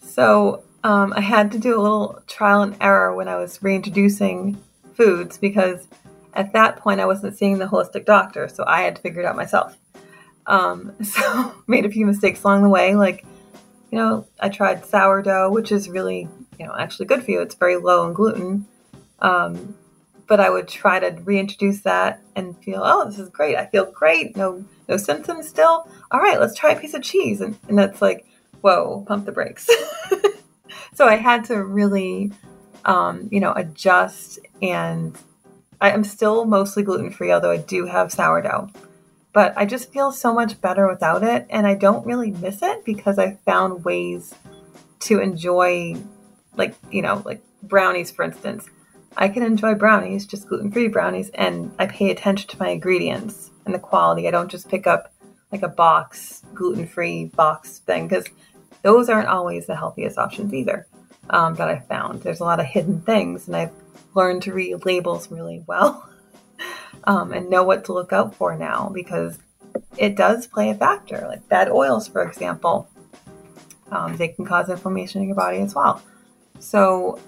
So, 0.00 0.62
um, 0.84 1.12
I 1.16 1.20
had 1.20 1.52
to 1.52 1.58
do 1.58 1.78
a 1.78 1.80
little 1.80 2.22
trial 2.26 2.62
and 2.62 2.76
error 2.80 3.14
when 3.14 3.28
I 3.28 3.36
was 3.36 3.62
reintroducing 3.62 4.60
foods 4.94 5.38
because 5.38 5.86
at 6.36 6.52
that 6.52 6.76
point, 6.76 7.00
I 7.00 7.06
wasn't 7.06 7.36
seeing 7.36 7.58
the 7.58 7.66
holistic 7.66 8.04
doctor, 8.04 8.46
so 8.46 8.62
I 8.66 8.82
had 8.82 8.96
to 8.96 9.02
figure 9.02 9.22
it 9.22 9.26
out 9.26 9.36
myself. 9.36 9.76
Um, 10.46 10.92
so 11.02 11.54
made 11.66 11.86
a 11.86 11.90
few 11.90 12.06
mistakes 12.06 12.44
along 12.44 12.62
the 12.62 12.68
way. 12.68 12.94
Like, 12.94 13.24
you 13.90 13.98
know, 13.98 14.26
I 14.38 14.50
tried 14.50 14.84
sourdough, 14.84 15.50
which 15.50 15.72
is 15.72 15.88
really, 15.88 16.28
you 16.58 16.66
know, 16.66 16.76
actually 16.78 17.06
good 17.06 17.24
for 17.24 17.30
you. 17.30 17.40
It's 17.40 17.54
very 17.54 17.76
low 17.76 18.06
in 18.06 18.12
gluten. 18.12 18.66
Um, 19.20 19.74
but 20.26 20.40
I 20.40 20.50
would 20.50 20.68
try 20.68 20.98
to 20.98 21.10
reintroduce 21.22 21.80
that 21.82 22.20
and 22.34 22.58
feel, 22.62 22.82
oh, 22.84 23.06
this 23.06 23.18
is 23.18 23.28
great. 23.30 23.56
I 23.56 23.66
feel 23.66 23.90
great. 23.90 24.36
No, 24.36 24.64
no 24.88 24.96
symptoms 24.96 25.48
still. 25.48 25.88
All 26.10 26.20
right, 26.20 26.38
let's 26.38 26.54
try 26.58 26.72
a 26.72 26.80
piece 26.80 26.94
of 26.94 27.02
cheese. 27.02 27.40
And, 27.40 27.56
and 27.68 27.78
that's 27.78 28.02
like, 28.02 28.26
whoa, 28.60 29.04
pump 29.06 29.24
the 29.24 29.32
brakes. 29.32 29.68
so 30.94 31.06
I 31.06 31.14
had 31.14 31.44
to 31.46 31.64
really, 31.64 32.32
um, 32.84 33.28
you 33.30 33.40
know, 33.40 33.52
adjust 33.52 34.40
and 34.60 35.16
I 35.80 35.90
am 35.90 36.04
still 36.04 36.44
mostly 36.44 36.82
gluten 36.82 37.10
free, 37.10 37.32
although 37.32 37.50
I 37.50 37.58
do 37.58 37.86
have 37.86 38.12
sourdough. 38.12 38.70
But 39.32 39.52
I 39.56 39.66
just 39.66 39.92
feel 39.92 40.12
so 40.12 40.32
much 40.32 40.60
better 40.60 40.88
without 40.88 41.22
it, 41.22 41.46
and 41.50 41.66
I 41.66 41.74
don't 41.74 42.06
really 42.06 42.30
miss 42.30 42.62
it 42.62 42.84
because 42.84 43.18
I 43.18 43.38
found 43.44 43.84
ways 43.84 44.34
to 45.00 45.20
enjoy, 45.20 45.96
like, 46.56 46.74
you 46.90 47.02
know, 47.02 47.22
like 47.24 47.42
brownies, 47.62 48.10
for 48.10 48.22
instance. 48.22 48.68
I 49.16 49.28
can 49.28 49.42
enjoy 49.42 49.74
brownies, 49.74 50.26
just 50.26 50.48
gluten 50.48 50.70
free 50.70 50.88
brownies, 50.88 51.30
and 51.34 51.72
I 51.78 51.86
pay 51.86 52.10
attention 52.10 52.48
to 52.48 52.58
my 52.58 52.68
ingredients 52.68 53.50
and 53.64 53.74
the 53.74 53.78
quality. 53.78 54.26
I 54.26 54.30
don't 54.30 54.50
just 54.50 54.68
pick 54.68 54.86
up 54.86 55.12
like 55.52 55.62
a 55.62 55.68
box, 55.68 56.42
gluten 56.54 56.86
free 56.86 57.26
box 57.26 57.78
thing, 57.80 58.08
because 58.08 58.26
those 58.82 59.08
aren't 59.08 59.28
always 59.28 59.66
the 59.66 59.76
healthiest 59.76 60.18
options 60.18 60.52
either 60.54 60.86
um, 61.30 61.54
that 61.56 61.68
I 61.68 61.80
found. 61.80 62.22
There's 62.22 62.40
a 62.40 62.44
lot 62.44 62.60
of 62.60 62.66
hidden 62.66 63.00
things, 63.00 63.46
and 63.46 63.56
I've 63.56 63.72
learned 64.14 64.42
to 64.42 64.52
read 64.52 64.84
labels 64.84 65.30
really 65.30 65.62
well 65.66 66.08
um, 67.04 67.32
and 67.32 67.50
know 67.50 67.62
what 67.62 67.84
to 67.86 67.92
look 67.92 68.12
out 68.12 68.34
for 68.34 68.56
now 68.56 68.90
because 68.92 69.38
it 69.96 70.16
does 70.16 70.46
play 70.46 70.70
a 70.70 70.74
factor. 70.74 71.24
Like 71.28 71.48
bad 71.48 71.68
oils, 71.68 72.08
for 72.08 72.22
example, 72.22 72.88
um, 73.90 74.16
they 74.16 74.28
can 74.28 74.44
cause 74.44 74.68
inflammation 74.68 75.22
in 75.22 75.28
your 75.28 75.36
body 75.36 75.58
as 75.58 75.74
well. 75.74 76.02
So, 76.58 77.20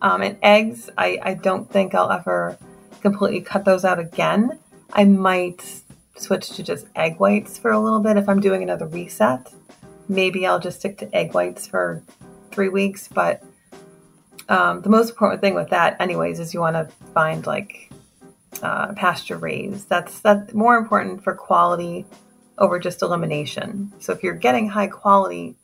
um, 0.00 0.22
and 0.22 0.38
eggs, 0.42 0.90
I, 0.96 1.18
I 1.22 1.34
don't 1.34 1.70
think 1.70 1.94
I'll 1.94 2.10
ever 2.10 2.58
completely 3.00 3.40
cut 3.40 3.64
those 3.64 3.84
out 3.84 3.98
again. 3.98 4.58
I 4.92 5.04
might 5.04 5.82
switch 6.16 6.50
to 6.50 6.62
just 6.62 6.86
egg 6.96 7.18
whites 7.18 7.58
for 7.58 7.70
a 7.70 7.78
little 7.78 8.00
bit 8.00 8.16
if 8.16 8.28
I'm 8.28 8.40
doing 8.40 8.62
another 8.62 8.86
reset. 8.86 9.52
Maybe 10.08 10.46
I'll 10.46 10.60
just 10.60 10.80
stick 10.80 10.98
to 10.98 11.14
egg 11.14 11.34
whites 11.34 11.66
for 11.66 12.02
three 12.52 12.68
weeks, 12.68 13.08
but 13.08 13.42
um, 14.48 14.82
the 14.82 14.90
most 14.90 15.10
important 15.10 15.40
thing 15.40 15.54
with 15.54 15.70
that, 15.70 16.00
anyways, 16.00 16.40
is 16.40 16.52
you 16.52 16.60
want 16.60 16.76
to 16.76 16.94
find 17.14 17.46
like 17.46 17.90
uh, 18.62 18.92
pasture 18.94 19.36
raised. 19.36 19.88
That's 19.88 20.20
that's 20.20 20.52
more 20.54 20.76
important 20.76 21.24
for 21.24 21.34
quality 21.34 22.04
over 22.58 22.78
just 22.78 23.02
elimination. 23.02 23.92
So 23.98 24.12
if 24.12 24.22
you're 24.22 24.34
getting 24.34 24.68
high 24.68 24.88
quality 24.88 25.56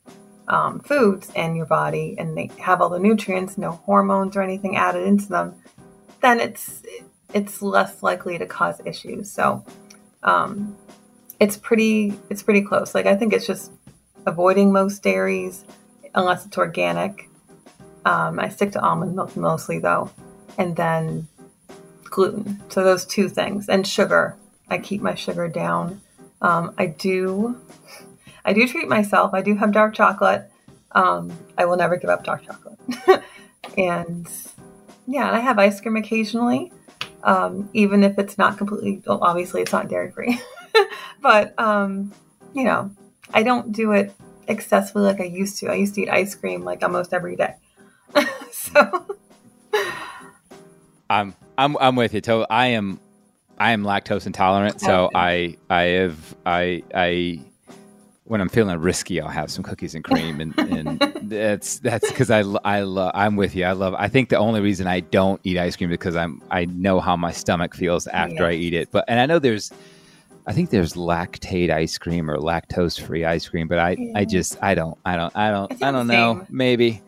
um, 0.47 0.79
foods 0.79 1.31
in 1.35 1.55
your 1.55 1.67
body 1.67 2.15
and 2.17 2.35
they 2.35 2.49
have 2.59 2.81
all 2.81 2.89
the 2.89 2.99
nutrients, 2.99 3.57
no 3.57 3.71
hormones 3.71 4.35
or 4.35 4.41
anything 4.41 4.75
added 4.75 5.05
into 5.05 5.27
them, 5.27 5.55
then 6.21 6.39
it's 6.39 6.81
it's 7.33 7.61
less 7.61 8.01
likely 8.01 8.37
to 8.37 8.45
cause 8.45 8.81
issues. 8.85 9.31
So 9.31 9.63
um, 10.23 10.75
it's 11.39 11.57
pretty 11.57 12.19
it's 12.29 12.43
pretty 12.43 12.61
close. 12.61 12.95
Like 12.95 13.05
I 13.05 13.15
think 13.15 13.33
it's 13.33 13.47
just 13.47 13.71
avoiding 14.25 14.71
most 14.71 15.03
dairies 15.03 15.63
unless 16.15 16.45
it's 16.45 16.57
organic 16.57 17.29
um, 18.05 18.39
I 18.39 18.49
stick 18.49 18.71
to 18.73 18.81
almond 18.81 19.15
milk 19.15 19.35
mostly 19.35 19.79
though, 19.79 20.09
and 20.57 20.75
then 20.75 21.27
gluten. 22.05 22.61
So 22.69 22.83
those 22.83 23.05
two 23.05 23.29
things 23.29 23.69
and 23.69 23.85
sugar. 23.85 24.35
I 24.69 24.77
keep 24.77 25.01
my 25.01 25.15
sugar 25.15 25.47
down. 25.47 26.01
Um, 26.41 26.73
I 26.77 26.85
do, 26.85 27.59
I 28.45 28.53
do 28.53 28.67
treat 28.67 28.87
myself. 28.87 29.33
I 29.33 29.41
do 29.41 29.55
have 29.55 29.71
dark 29.71 29.95
chocolate. 29.95 30.49
Um, 30.91 31.31
I 31.57 31.65
will 31.65 31.75
never 31.75 31.97
give 31.97 32.09
up 32.09 32.23
dark 32.23 32.43
chocolate. 32.43 32.79
and 33.77 34.27
yeah, 35.07 35.31
I 35.31 35.39
have 35.39 35.57
ice 35.57 35.81
cream 35.81 35.95
occasionally, 35.97 36.71
um, 37.23 37.69
even 37.73 38.03
if 38.03 38.17
it's 38.19 38.37
not 38.37 38.57
completely. 38.57 39.01
Well, 39.05 39.19
obviously, 39.21 39.61
it's 39.61 39.71
not 39.71 39.89
dairy 39.89 40.11
free, 40.11 40.39
but 41.21 41.59
um, 41.59 42.13
you 42.53 42.63
know, 42.63 42.91
I 43.33 43.43
don't 43.43 43.71
do 43.71 43.91
it 43.91 44.13
excessively 44.49 45.03
like 45.03 45.21
I 45.21 45.25
used 45.25 45.59
to. 45.59 45.67
I 45.67 45.75
used 45.75 45.95
to 45.95 46.01
eat 46.01 46.09
ice 46.09 46.35
cream 46.35 46.63
like 46.63 46.83
almost 46.83 47.13
every 47.13 47.35
day. 47.35 47.55
so 48.51 49.05
I'm 51.09 51.33
I'm 51.57 51.77
I'm 51.77 51.95
with 51.95 52.13
you. 52.13 52.21
So 52.23 52.45
I 52.49 52.67
am 52.67 52.99
I 53.57 53.71
am 53.71 53.83
lactose 53.83 54.25
intolerant, 54.25 54.81
so 54.81 55.09
I 55.13 55.57
I 55.69 55.81
have 55.83 56.35
I 56.45 56.83
I 56.93 57.39
when 58.29 58.41
I'm 58.41 58.49
feeling 58.49 58.77
risky, 58.77 59.19
I'll 59.19 59.27
have 59.27 59.49
some 59.49 59.63
cookies 59.63 59.95
and 59.95 60.03
cream, 60.03 60.39
and, 60.39 60.57
and 60.59 60.99
that's 61.23 61.79
that's 61.79 62.07
because 62.09 62.29
I 62.29 62.41
I 62.63 62.81
love 62.81 63.11
I'm 63.15 63.35
with 63.35 63.55
you. 63.55 63.65
I 63.65 63.71
love. 63.71 63.95
I 63.95 64.07
think 64.07 64.29
the 64.29 64.37
only 64.37 64.61
reason 64.61 64.85
I 64.85 64.99
don't 64.99 65.41
eat 65.43 65.57
ice 65.57 65.75
cream 65.75 65.89
is 65.89 65.95
because 65.95 66.15
I'm 66.15 66.41
I 66.51 66.65
know 66.65 66.99
how 66.99 67.15
my 67.15 67.31
stomach 67.31 67.73
feels 67.75 68.05
after. 68.07 68.45
I 68.45 68.53
eat 68.53 68.75
it. 68.75 68.91
But 68.91 69.05
and 69.07 69.19
I 69.19 69.25
know 69.25 69.39
there's, 69.39 69.71
I 70.47 70.53
think 70.53 70.69
there's 70.69 70.93
Lactaid 70.93 71.69
ice 71.69 71.97
cream 71.97 72.29
or 72.29 72.37
lactose 72.37 72.99
free 72.99 73.25
ice 73.25 73.47
cream, 73.47 73.67
but 73.67 73.79
I 73.79 73.91
yeah. 73.91 74.13
I 74.15 74.25
just 74.25 74.57
I 74.61 74.75
don't 74.75 74.97
I 75.05 75.15
don't 75.15 75.35
I 75.35 75.51
don't 75.51 75.83
I 75.83 75.91
don't 75.91 76.07
know. 76.07 76.45
Maybe 76.49 77.01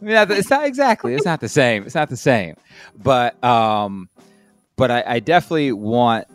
yeah, 0.00 0.26
it's 0.28 0.50
not 0.50 0.64
exactly. 0.64 1.14
It's 1.14 1.24
not 1.24 1.40
the 1.40 1.48
same. 1.48 1.84
It's 1.84 1.94
not 1.94 2.08
the 2.08 2.16
same. 2.16 2.56
But 2.96 3.42
um, 3.42 4.08
but 4.76 4.90
I, 4.90 5.04
I 5.06 5.20
definitely 5.20 5.72
want 5.72 6.26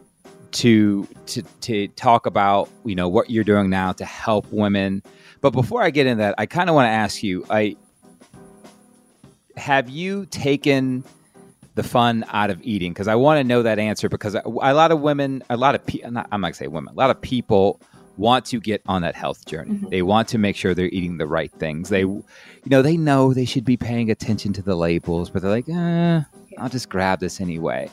to 0.52 1.08
to 1.28 1.42
to 1.62 1.88
talk 1.90 2.26
about 2.26 2.70
you 2.86 2.96
know 2.96 3.08
what 3.08 3.30
you're 3.30 3.44
doing 3.44 3.70
now 3.70 3.94
to 3.94 4.06
help 4.06 4.52
women. 4.52 5.02
But 5.42 5.52
before 5.52 5.82
I 5.82 5.90
get 5.90 6.08
into 6.08 6.22
that, 6.22 6.36
I 6.38 6.46
kind 6.46 6.70
of 6.70 6.76
want 6.76 6.88
to 6.88 6.92
ask 6.92 7.24
you: 7.24 7.46
I 7.50 7.78
have 9.56 9.90
you 9.90 10.26
taken 10.26 11.06
the 11.76 11.84
fun 11.84 12.26
out 12.30 12.50
of 12.50 12.62
eating? 12.64 12.94
Because 12.94 13.08
I 13.08 13.16
want 13.16 13.40
to 13.40 13.44
know 13.44 13.64
that 13.64 13.80
answer. 13.80 14.10
Because 14.10 14.36
a, 14.36 14.42
a 14.46 14.74
lot 14.74 14.92
of 14.92 15.02
women, 15.02 15.44
a 15.50 15.58
lot 15.58 15.76
of 15.76 15.86
people, 15.86 16.08
I'm 16.08 16.14
not 16.14 16.30
going 16.30 16.54
to 16.54 16.54
say 16.54 16.68
women, 16.68 16.94
a 16.94 16.98
lot 16.98 17.10
of 17.10 17.22
people 17.22 17.80
want 18.18 18.46
to 18.46 18.60
get 18.60 18.82
on 18.86 19.02
that 19.02 19.16
health 19.16 19.46
journey. 19.46 19.72
Mm-hmm. 19.72 19.90
They 19.90 20.02
want 20.02 20.28
to 20.30 20.38
make 20.38 20.56
sure 20.56 20.74
they're 20.74 20.88
eating 20.88 21.18
the 21.18 21.28
right 21.28 21.52
things. 21.52 21.90
They, 21.90 22.02
you 22.02 22.24
know, 22.68 22.82
they 22.82 22.98
know 22.98 23.34
they 23.34 23.46
should 23.46 23.66
be 23.66 23.78
paying 23.78 24.12
attention 24.12 24.54
to 24.54 24.62
the 24.62 24.76
labels, 24.76 25.30
but 25.30 25.42
they're 25.42 25.52
like, 25.52 25.70
eh, 25.70 26.22
I'll 26.58 26.70
just 26.70 26.90
grab 26.90 27.20
this 27.20 27.42
anyway. 27.42 27.90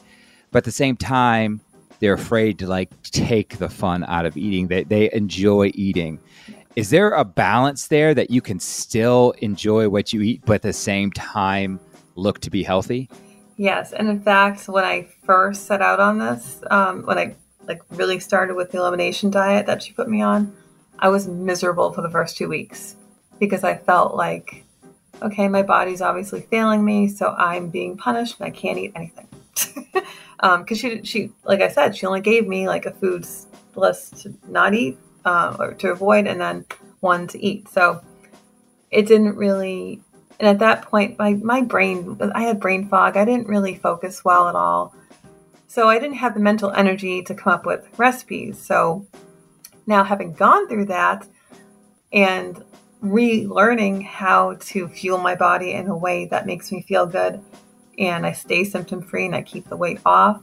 But 0.51 0.59
at 0.59 0.65
the 0.65 0.73
same 0.73 0.97
time, 0.97 1.61
they're 2.01 2.15
afraid 2.15 2.59
to 2.59 2.67
like 2.67 2.91
take 3.03 3.59
the 3.59 3.69
fun 3.69 4.05
out 4.05 4.27
of 4.27 4.37
eating. 4.37 4.69
They, 4.69 4.85
they 4.85 5.13
enjoy 5.13 5.71
eating. 5.75 6.19
Is 6.77 6.91
there 6.91 7.11
a 7.11 7.25
balance 7.25 7.89
there 7.89 8.15
that 8.15 8.31
you 8.31 8.41
can 8.41 8.61
still 8.61 9.33
enjoy 9.39 9.89
what 9.89 10.13
you 10.13 10.23
eat, 10.23 10.43
but 10.45 10.55
at 10.55 10.63
the 10.63 10.73
same 10.73 11.11
time 11.13 11.81
look 12.15 12.41
to 12.41 12.51
be 12.51 12.63
healthy? 12.63 13.09
Yes. 13.61 13.93
And 13.93 14.09
in 14.09 14.23
fact, 14.23 14.71
when 14.71 14.87
I 14.87 15.07
first 15.25 15.67
set 15.67 15.83
out 15.83 16.01
on 16.01 16.19
this, 16.19 16.63
um, 16.71 17.03
when 17.03 17.19
I 17.19 17.35
like 17.69 17.83
really 17.91 18.19
started 18.19 18.57
with 18.57 18.71
the 18.71 18.79
elimination 18.79 19.31
diet 19.31 19.67
that 19.67 19.83
she 19.83 19.93
put 19.93 20.09
me 20.09 20.23
on, 20.23 20.57
I 20.99 21.11
was 21.11 21.29
miserable 21.29 21.93
for 21.93 22.01
the 22.01 22.09
first 22.09 22.39
two 22.39 22.49
weeks 22.49 22.97
because 23.39 23.63
I 23.63 23.77
felt 23.77 24.15
like, 24.15 24.65
okay, 25.21 25.47
my 25.47 25.63
body's 25.63 26.01
obviously 26.01 26.41
failing 26.41 26.83
me, 26.83 27.09
so 27.09 27.35
I'm 27.37 27.69
being 27.69 27.99
punished 27.99 28.41
and 28.41 28.47
I 28.47 28.51
can't 28.51 28.79
eat 28.79 28.93
anything. 28.97 29.29
because 30.41 30.79
she 30.79 31.03
she 31.05 31.31
like 31.45 31.61
I 31.61 31.69
said, 31.69 31.95
she 31.95 32.07
only 32.07 32.23
gave 32.23 32.49
me 32.49 32.67
like 32.67 32.87
a 32.87 32.93
food 32.93 33.27
list 33.75 34.23
to 34.23 34.33
not 34.49 34.73
eat 34.73 34.97
uh, 35.27 35.55
or 35.59 35.75
to 35.75 35.91
avoid, 35.91 36.27
and 36.27 36.41
then 36.41 36.65
one 37.01 37.27
to 37.27 37.39
eat. 37.39 37.69
So 37.69 38.01
it 38.91 39.07
didn't 39.07 39.37
really. 39.37 40.01
And 40.41 40.49
at 40.49 40.59
that 40.61 40.83
point, 40.83 41.19
my 41.19 41.35
my 41.35 41.61
brain, 41.61 42.19
I 42.35 42.43
had 42.43 42.59
brain 42.59 42.89
fog. 42.89 43.17
I 43.17 43.27
didn't 43.27 43.47
really 43.47 43.77
focus 43.77 44.25
well 44.25 44.49
at 44.49 44.57
all. 44.57 44.95
So 45.69 45.89
I 45.89 45.99
didn't 46.01 46.17
have 46.17 46.35
the 46.35 46.41
mental 46.41 46.73
energy 46.73 47.23
to 47.23 47.35
come 47.35 47.53
up 47.53 47.67
with 47.67 47.87
recipes. 47.99 48.59
So 48.59 49.07
now, 49.87 50.03
having 50.03 50.33
gone 50.33 50.67
through 50.67 50.87
that 50.87 51.29
and 52.13 52.65
relearning 53.03 54.05
how 54.05 54.55
to 54.61 54.89
fuel 54.89 55.19
my 55.19 55.35
body 55.35 55.73
in 55.73 55.89
a 55.89 55.97
way 55.97 56.27
that 56.27 56.47
makes 56.47 56.73
me 56.73 56.83
feel 56.83 57.07
good 57.07 57.43
and 57.99 58.27
I 58.27 58.33
stay 58.33 58.65
symptom 58.65 59.03
free 59.03 59.27
and 59.27 59.35
I 59.35 59.43
keep 59.43 59.69
the 59.69 59.77
weight 59.77 60.01
off. 60.05 60.43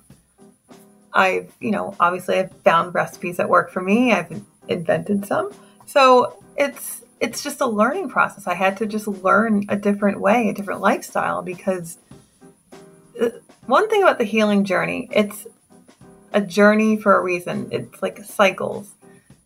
I've, 1.13 1.51
you 1.59 1.71
know, 1.71 1.95
obviously 1.99 2.39
I've 2.39 2.51
found 2.63 2.93
recipes 2.93 3.37
that 3.37 3.49
work 3.49 3.71
for 3.71 3.81
me. 3.81 4.11
I've 4.11 4.43
invented 4.67 5.25
some. 5.25 5.51
So 5.85 6.43
it's 6.55 7.03
it's 7.19 7.43
just 7.43 7.61
a 7.61 7.65
learning 7.65 8.09
process. 8.09 8.47
I 8.47 8.53
had 8.53 8.77
to 8.77 8.85
just 8.85 9.07
learn 9.07 9.65
a 9.69 9.75
different 9.75 10.19
way, 10.19 10.49
a 10.49 10.53
different 10.53 10.81
lifestyle 10.81 11.41
because 11.41 11.97
uh, 13.19 13.29
one 13.65 13.89
thing 13.89 14.03
about 14.03 14.17
the 14.17 14.23
healing 14.23 14.63
journey, 14.63 15.09
it's 15.11 15.47
a 16.33 16.41
journey 16.41 16.97
for 16.97 17.17
a 17.17 17.23
reason. 17.23 17.69
It's 17.71 18.01
like 18.01 18.23
cycles. 18.23 18.93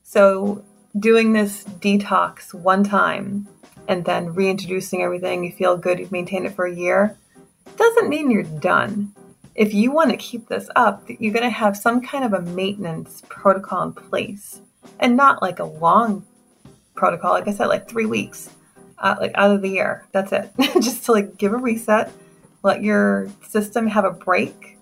So 0.03 0.63
doing 0.97 1.33
this 1.33 1.63
detox 1.63 2.53
one 2.53 2.83
time 2.83 3.47
and 3.87 4.03
then 4.03 4.33
reintroducing 4.33 5.01
everything, 5.01 5.43
you 5.43 5.51
feel 5.51 5.77
good, 5.77 5.99
you've 5.99 6.11
maintained 6.11 6.45
it 6.45 6.55
for 6.55 6.65
a 6.65 6.75
year, 6.75 7.17
doesn't 7.77 8.09
mean 8.09 8.29
you're 8.29 8.43
done. 8.43 9.13
If 9.55 9.73
you 9.73 9.91
want 9.91 10.11
to 10.11 10.17
keep 10.17 10.47
this 10.47 10.69
up, 10.75 11.03
you're 11.07 11.33
going 11.33 11.43
to 11.43 11.49
have 11.49 11.75
some 11.77 12.01
kind 12.01 12.23
of 12.23 12.33
a 12.33 12.41
maintenance 12.41 13.21
protocol 13.27 13.83
in 13.83 13.93
place 13.93 14.61
and 14.99 15.15
not 15.15 15.41
like 15.41 15.59
a 15.59 15.65
long 15.65 16.25
protocol. 17.01 17.31
Like 17.31 17.47
I 17.47 17.53
said, 17.53 17.65
like 17.65 17.89
three 17.89 18.05
weeks, 18.05 18.47
uh, 18.99 19.15
like 19.19 19.31
out 19.33 19.49
of 19.49 19.63
the 19.63 19.69
year. 19.69 20.05
That's 20.11 20.31
it. 20.31 20.51
Just 20.79 21.03
to 21.05 21.13
like 21.13 21.35
give 21.35 21.51
a 21.51 21.57
reset, 21.57 22.11
let 22.61 22.83
your 22.83 23.27
system 23.49 23.87
have 23.87 24.05
a 24.05 24.11
break, 24.11 24.77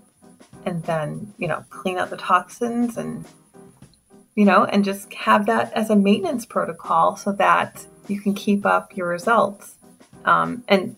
and 0.65 0.83
then, 0.83 1.33
you 1.37 1.47
know, 1.47 1.63
clean 1.69 1.97
out 1.97 2.09
the 2.09 2.17
toxins 2.17 2.97
and, 2.97 3.25
you 4.35 4.43
know, 4.43 4.65
and 4.65 4.83
just 4.83 5.13
have 5.13 5.45
that 5.45 5.71
as 5.71 5.89
a 5.89 5.95
maintenance 5.95 6.45
protocol 6.45 7.15
so 7.15 7.31
that 7.31 7.85
you 8.09 8.19
can 8.19 8.33
keep 8.33 8.65
up 8.65 8.97
your 8.97 9.07
results. 9.07 9.77
Um, 10.25 10.65
and 10.67 10.97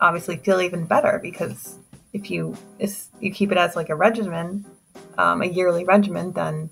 obviously 0.00 0.36
feel 0.36 0.60
even 0.60 0.84
better 0.84 1.18
because 1.20 1.80
if 2.12 2.30
you 2.30 2.56
if 2.78 3.08
you 3.18 3.32
keep 3.32 3.50
it 3.50 3.58
as 3.58 3.74
like 3.74 3.88
a 3.88 3.96
regimen, 3.96 4.64
um, 5.18 5.42
a 5.42 5.46
yearly 5.46 5.84
regimen, 5.84 6.30
then 6.30 6.70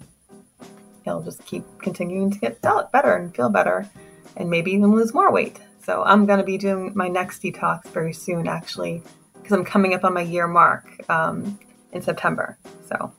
you'll 1.09 1.23
just 1.23 1.45
keep 1.45 1.65
continuing 1.81 2.31
to 2.31 2.39
get 2.39 2.61
better 2.63 3.15
and 3.15 3.35
feel 3.35 3.49
better, 3.49 3.89
and 4.37 4.51
maybe 4.51 4.73
even 4.73 4.93
lose 4.93 5.13
more 5.15 5.33
weight. 5.33 5.59
So 5.85 6.03
I'm 6.05 6.27
going 6.27 6.39
to 6.39 6.45
be 6.45 6.59
doing 6.59 6.93
my 6.95 7.09
next 7.09 7.43
detox 7.43 7.85
very 7.89 8.13
soon, 8.13 8.47
actually, 8.47 9.03
because 9.35 9.53
I'm 9.53 9.65
coming 9.65 9.95
up 9.95 10.05
on 10.05 10.13
my 10.15 10.21
year 10.21 10.47
mark 10.47 10.85
um, 11.11 11.59
in 11.93 12.03
September. 12.03 12.59
So 12.87 13.13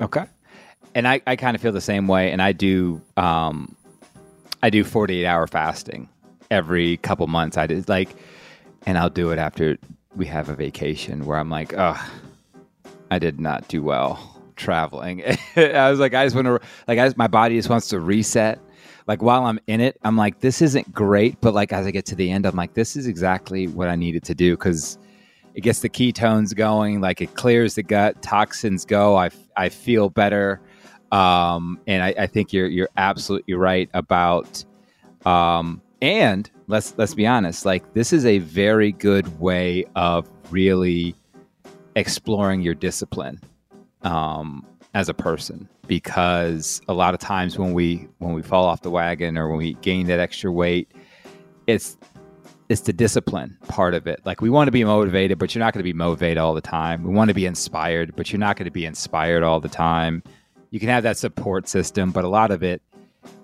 okay, 0.00 0.24
and 0.94 1.06
I, 1.06 1.20
I 1.26 1.36
kind 1.36 1.54
of 1.54 1.62
feel 1.62 1.72
the 1.72 1.80
same 1.80 2.08
way, 2.08 2.32
and 2.32 2.40
I 2.40 2.52
do 2.52 3.02
um, 3.16 3.76
I 4.62 4.70
do 4.70 4.82
48 4.82 5.26
hour 5.26 5.46
fasting 5.46 6.08
every 6.50 6.96
couple 6.98 7.26
months. 7.26 7.56
I 7.56 7.66
did 7.66 7.88
like 7.88 8.16
and 8.86 8.96
I'll 8.96 9.10
do 9.10 9.30
it 9.30 9.38
after 9.38 9.76
we 10.16 10.26
have 10.26 10.48
a 10.48 10.54
vacation 10.54 11.26
where 11.26 11.38
I'm 11.38 11.50
like, 11.50 11.74
oh, 11.76 12.10
I 13.10 13.18
did 13.18 13.38
not 13.38 13.68
do 13.68 13.82
well 13.82 14.37
traveling. 14.58 15.22
I 15.56 15.90
was 15.90 15.98
like, 15.98 16.14
I 16.14 16.24
just 16.24 16.36
want 16.36 16.46
to, 16.46 16.60
like, 16.86 16.98
I 16.98 17.12
my 17.16 17.26
body 17.26 17.56
just 17.56 17.70
wants 17.70 17.88
to 17.88 18.00
reset. 18.00 18.60
Like 19.06 19.22
while 19.22 19.46
I'm 19.46 19.58
in 19.66 19.80
it, 19.80 19.98
I'm 20.04 20.18
like, 20.18 20.40
this 20.40 20.60
isn't 20.60 20.92
great, 20.92 21.40
but 21.40 21.54
like 21.54 21.72
as 21.72 21.86
I 21.86 21.90
get 21.90 22.04
to 22.06 22.14
the 22.14 22.30
end, 22.30 22.44
I'm 22.44 22.56
like, 22.56 22.74
this 22.74 22.94
is 22.94 23.06
exactly 23.06 23.66
what 23.66 23.88
I 23.88 23.96
needed 23.96 24.22
to 24.24 24.34
do 24.34 24.54
because 24.54 24.98
it 25.54 25.62
gets 25.62 25.80
the 25.80 25.88
ketones 25.88 26.54
going, 26.54 27.00
like 27.00 27.22
it 27.22 27.34
clears 27.34 27.74
the 27.74 27.82
gut, 27.82 28.20
toxins 28.20 28.84
go. 28.84 29.16
I, 29.16 29.30
I 29.56 29.70
feel 29.70 30.10
better, 30.10 30.60
um, 31.10 31.80
and 31.86 32.02
I, 32.02 32.14
I 32.18 32.26
think 32.26 32.52
you're 32.52 32.68
you're 32.68 32.90
absolutely 32.98 33.54
right 33.54 33.88
about 33.94 34.62
um, 35.24 35.80
and 36.00 36.50
let's 36.68 36.94
let's 36.96 37.14
be 37.14 37.26
honest 37.26 37.64
like 37.64 37.94
this 37.94 38.12
is 38.12 38.24
a 38.24 38.38
very 38.38 38.92
good 38.92 39.40
way 39.40 39.84
of 39.96 40.30
really 40.50 41.14
exploring 41.96 42.60
your 42.60 42.74
discipline 42.74 43.40
um, 44.02 44.66
as 44.94 45.08
a 45.08 45.14
person 45.14 45.68
because 45.86 46.80
a 46.88 46.94
lot 46.94 47.14
of 47.14 47.20
times 47.20 47.58
when 47.58 47.72
we 47.72 48.08
when 48.18 48.34
we 48.34 48.42
fall 48.42 48.64
off 48.64 48.82
the 48.82 48.90
wagon 48.90 49.38
or 49.38 49.48
when 49.48 49.58
we 49.58 49.74
gain 49.74 50.06
that 50.06 50.20
extra 50.20 50.50
weight 50.50 50.90
it's 51.66 51.96
it's 52.68 52.82
the 52.82 52.92
discipline 52.92 53.56
part 53.68 53.94
of 53.94 54.06
it 54.06 54.20
like 54.24 54.40
we 54.40 54.50
want 54.50 54.68
to 54.68 54.72
be 54.72 54.84
motivated 54.84 55.38
but 55.38 55.54
you're 55.54 55.60
not 55.60 55.72
going 55.72 55.80
to 55.80 55.84
be 55.84 55.92
motivated 55.92 56.38
all 56.38 56.54
the 56.54 56.60
time 56.60 57.02
we 57.02 57.14
want 57.14 57.28
to 57.28 57.34
be 57.34 57.46
inspired 57.46 58.14
but 58.16 58.30
you're 58.30 58.38
not 58.38 58.56
going 58.56 58.66
to 58.66 58.70
be 58.70 58.84
inspired 58.84 59.42
all 59.42 59.60
the 59.60 59.68
time 59.68 60.22
you 60.70 60.78
can 60.78 60.88
have 60.88 61.02
that 61.02 61.16
support 61.16 61.68
system 61.68 62.10
but 62.10 62.24
a 62.24 62.28
lot 62.28 62.50
of 62.50 62.62
it 62.62 62.82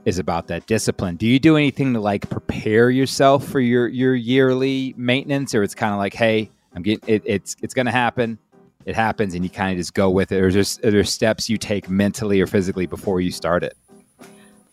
is 0.05 0.19
about 0.19 0.49
that 0.49 0.67
discipline. 0.67 1.17
Do 1.17 1.27
you 1.27 1.39
do 1.39 1.57
anything 1.57 1.95
to 1.95 2.01
like 2.01 2.29
prepare 2.29 2.91
yourself 2.91 3.47
for 3.47 3.61
your 3.61 3.89
your 3.89 4.15
yearly 4.15 4.95
maintenance, 4.97 5.55
or 5.55 5.63
it's 5.63 5.75
kind 5.75 5.93
of 5.93 5.99
like, 5.99 6.15
hey, 6.15 6.51
I'm 6.75 6.83
getting 6.83 7.09
it, 7.09 7.23
it's 7.25 7.57
it's 7.63 7.75
going 7.75 7.87
to 7.87 7.93
happen. 7.93 8.39
It 8.85 8.95
happens, 8.95 9.35
and 9.35 9.45
you 9.45 9.51
kind 9.51 9.73
of 9.73 9.79
just 9.79 9.95
go 9.95 10.11
with 10.11 10.33
it. 10.33 10.43
Or 10.43 10.51
there's 10.51 10.79
are 10.81 11.05
steps 11.05 11.49
you 11.49 11.59
take 11.59 11.89
mentally 11.89 12.41
or 12.41 12.47
physically 12.47 12.87
before 12.87 13.21
you 13.21 13.31
start 13.31 13.63
it? 13.63 13.77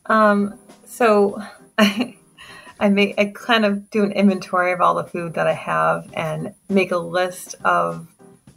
Um. 0.07 0.57
So. 0.85 1.41
I, 1.77 2.17
I 2.79 2.89
make 2.89 3.13
I 3.19 3.25
kind 3.25 3.63
of 3.63 3.91
do 3.91 4.03
an 4.03 4.11
inventory 4.11 4.71
of 4.71 4.81
all 4.81 4.95
the 4.95 5.03
food 5.03 5.35
that 5.35 5.45
I 5.45 5.53
have 5.53 6.09
and 6.15 6.55
make 6.67 6.89
a 6.89 6.97
list 6.97 7.53
of 7.63 8.07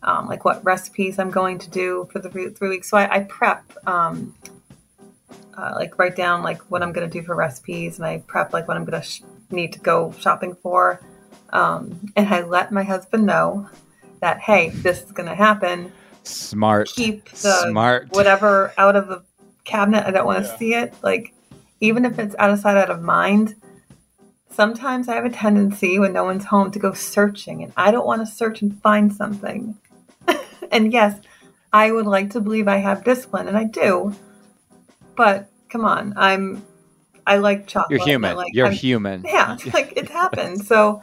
um, 0.04 0.28
like 0.28 0.44
what 0.44 0.64
recipes 0.64 1.18
I'm 1.18 1.30
going 1.30 1.58
to 1.58 1.70
do 1.70 2.08
for 2.12 2.20
the 2.20 2.30
three, 2.30 2.48
three 2.50 2.68
weeks. 2.68 2.90
So 2.90 2.96
I, 2.96 3.16
I 3.16 3.20
prep 3.20 3.64
um, 3.86 4.34
uh, 5.56 5.72
like 5.74 5.98
write 5.98 6.16
down 6.16 6.42
like 6.42 6.60
what 6.70 6.82
I'm 6.82 6.92
going 6.92 7.08
to 7.08 7.20
do 7.20 7.24
for 7.24 7.34
recipes 7.34 7.98
and 7.98 8.06
I 8.06 8.18
prep 8.26 8.52
like 8.52 8.68
what 8.68 8.76
I'm 8.76 8.84
going 8.84 9.00
to 9.00 9.06
sh- 9.06 9.22
need 9.50 9.72
to 9.72 9.78
go 9.80 10.14
shopping 10.18 10.54
for. 10.54 11.00
Um, 11.50 12.12
and 12.16 12.28
I 12.28 12.42
let 12.42 12.72
my 12.72 12.82
husband 12.82 13.26
know 13.26 13.68
that, 14.24 14.40
hey, 14.40 14.70
this 14.70 15.02
is 15.02 15.12
going 15.12 15.28
to 15.28 15.34
happen. 15.34 15.92
Smart. 16.22 16.88
Keep 16.88 17.28
the 17.28 17.68
Smart. 17.68 18.08
whatever 18.12 18.72
out 18.78 18.96
of 18.96 19.06
the 19.08 19.22
cabinet. 19.64 20.06
I 20.06 20.12
don't 20.12 20.24
want 20.24 20.42
to 20.42 20.50
yeah. 20.50 20.56
see 20.56 20.74
it. 20.74 20.94
Like, 21.02 21.34
even 21.80 22.06
if 22.06 22.18
it's 22.18 22.34
out 22.38 22.48
of 22.48 22.58
sight, 22.58 22.78
out 22.78 22.88
of 22.88 23.02
mind, 23.02 23.54
sometimes 24.50 25.10
I 25.10 25.16
have 25.16 25.26
a 25.26 25.30
tendency 25.30 25.98
when 25.98 26.14
no 26.14 26.24
one's 26.24 26.46
home 26.46 26.70
to 26.70 26.78
go 26.78 26.94
searching, 26.94 27.62
and 27.64 27.74
I 27.76 27.90
don't 27.90 28.06
want 28.06 28.26
to 28.26 28.26
search 28.26 28.62
and 28.62 28.80
find 28.80 29.14
something. 29.14 29.76
and 30.72 30.90
yes, 30.90 31.20
I 31.70 31.92
would 31.92 32.06
like 32.06 32.30
to 32.30 32.40
believe 32.40 32.66
I 32.66 32.78
have 32.78 33.04
discipline, 33.04 33.46
and 33.46 33.58
I 33.58 33.64
do. 33.64 34.14
But 35.16 35.50
come 35.68 35.84
on, 35.84 36.14
I'm 36.16 36.64
I 37.26 37.36
like 37.36 37.66
chocolate. 37.66 37.98
You're 37.98 38.06
human. 38.06 38.36
Like, 38.38 38.54
You're 38.54 38.68
I'm, 38.68 38.72
human. 38.72 39.22
Yeah, 39.26 39.58
like 39.74 39.92
it 39.96 40.08
happens. 40.22 40.66
So 40.66 41.02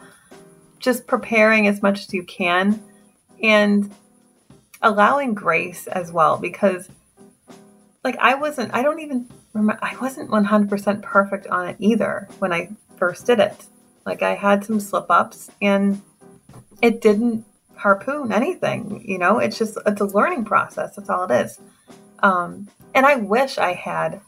just 0.79 1.05
preparing 1.05 1.67
as 1.67 1.83
much 1.83 1.99
as 1.99 2.13
you 2.15 2.23
can 2.23 2.81
and 3.41 3.93
allowing 4.81 5.33
grace 5.33 5.87
as 5.87 6.11
well 6.11 6.37
because 6.37 6.89
like 8.03 8.17
I 8.17 8.35
wasn't 8.35 8.73
I 8.73 8.81
don't 8.81 8.99
even 8.99 9.29
remember 9.53 9.79
I 9.83 9.95
wasn't 9.97 10.29
100% 10.29 11.01
perfect 11.01 11.47
on 11.47 11.67
it 11.67 11.75
either 11.79 12.27
when 12.39 12.51
I 12.51 12.69
first 12.97 13.25
did 13.25 13.39
it. 13.39 13.65
Like 14.05 14.23
I 14.23 14.35
had 14.35 14.65
some 14.65 14.79
slip 14.79 15.05
ups 15.09 15.49
and 15.61 16.01
it 16.81 17.01
didn't 17.01 17.45
harpoon 17.75 18.31
anything, 18.31 19.03
you 19.05 19.17
know? 19.17 19.39
It's 19.39 19.57
just 19.57 19.77
it's 19.85 20.01
a 20.01 20.05
learning 20.05 20.45
process. 20.45 20.95
That's 20.95 21.09
all 21.09 21.23
it 21.29 21.45
is. 21.45 21.59
Um, 22.19 22.69
and 22.93 23.05
I 23.05 23.15
wish 23.15 23.57
I 23.57 23.73
had 23.73 24.21